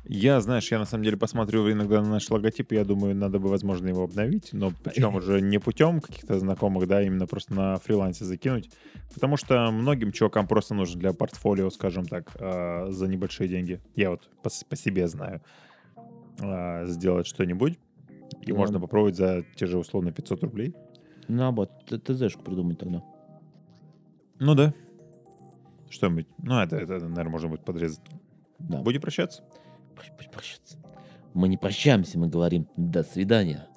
[0.09, 3.39] Я, знаешь, я на самом деле посмотрю иногда на наш логотип, и я думаю, надо
[3.39, 7.77] бы, возможно, его обновить, но причем уже не путем каких-то знакомых, да, именно просто на
[7.77, 8.69] фрилансе закинуть,
[9.13, 13.81] потому что многим чувакам просто нужно для портфолио, скажем так, а, за небольшие деньги.
[13.95, 15.41] Я вот по, по себе знаю.
[16.39, 17.77] а, Сделать что-нибудь,
[18.43, 18.57] и Да.
[18.57, 20.73] можно попробовать за те же условно 500 рублей.
[21.27, 23.03] Наоборот, т- ТЗшку придумать тогда.
[24.39, 24.73] Ну да.
[25.89, 26.27] Что-нибудь.
[26.37, 27.99] Ну, это, это, наверное, можно будет подрезать.
[28.59, 28.77] Да.
[28.79, 29.43] Будем прощаться.
[30.31, 30.77] Прощаться.
[31.33, 33.67] Мы не прощаемся, мы говорим до свидания.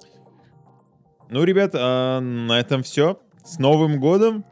[1.29, 3.19] Ну, ребят, а, на этом все.
[3.43, 4.43] С Новым годом!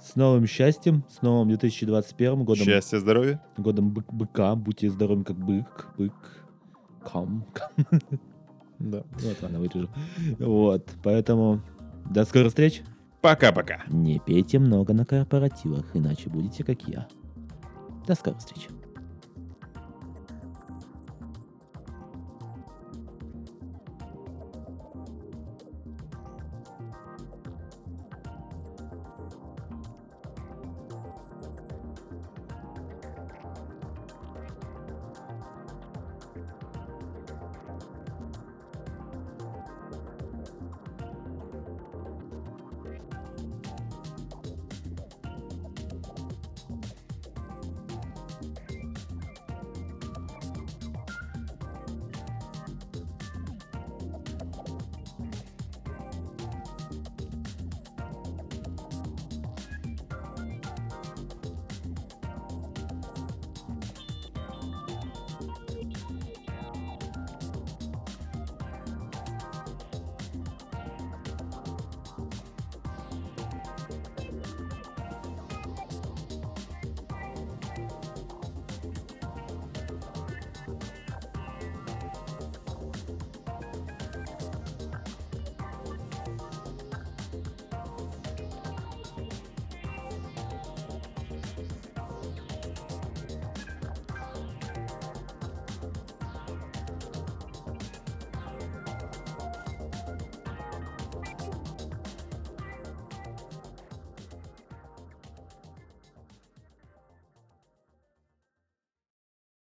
[0.00, 3.42] С новым счастьем, с новым 2021 годом, Счастья, здоровья!
[3.56, 4.54] годом бык- быка.
[4.54, 6.14] Будьте здоровы, как бык, бык.
[7.04, 7.44] Кам.
[7.52, 7.70] кам.
[8.78, 9.02] Да.
[9.10, 9.88] Вот, ладно, вырежу.
[10.38, 11.60] Вот, поэтому
[12.08, 12.82] до скорых встреч.
[13.20, 13.82] Пока-пока.
[13.88, 17.08] Не пейте много на корпоративах, иначе будете как я.
[18.06, 18.68] До скорых встреч.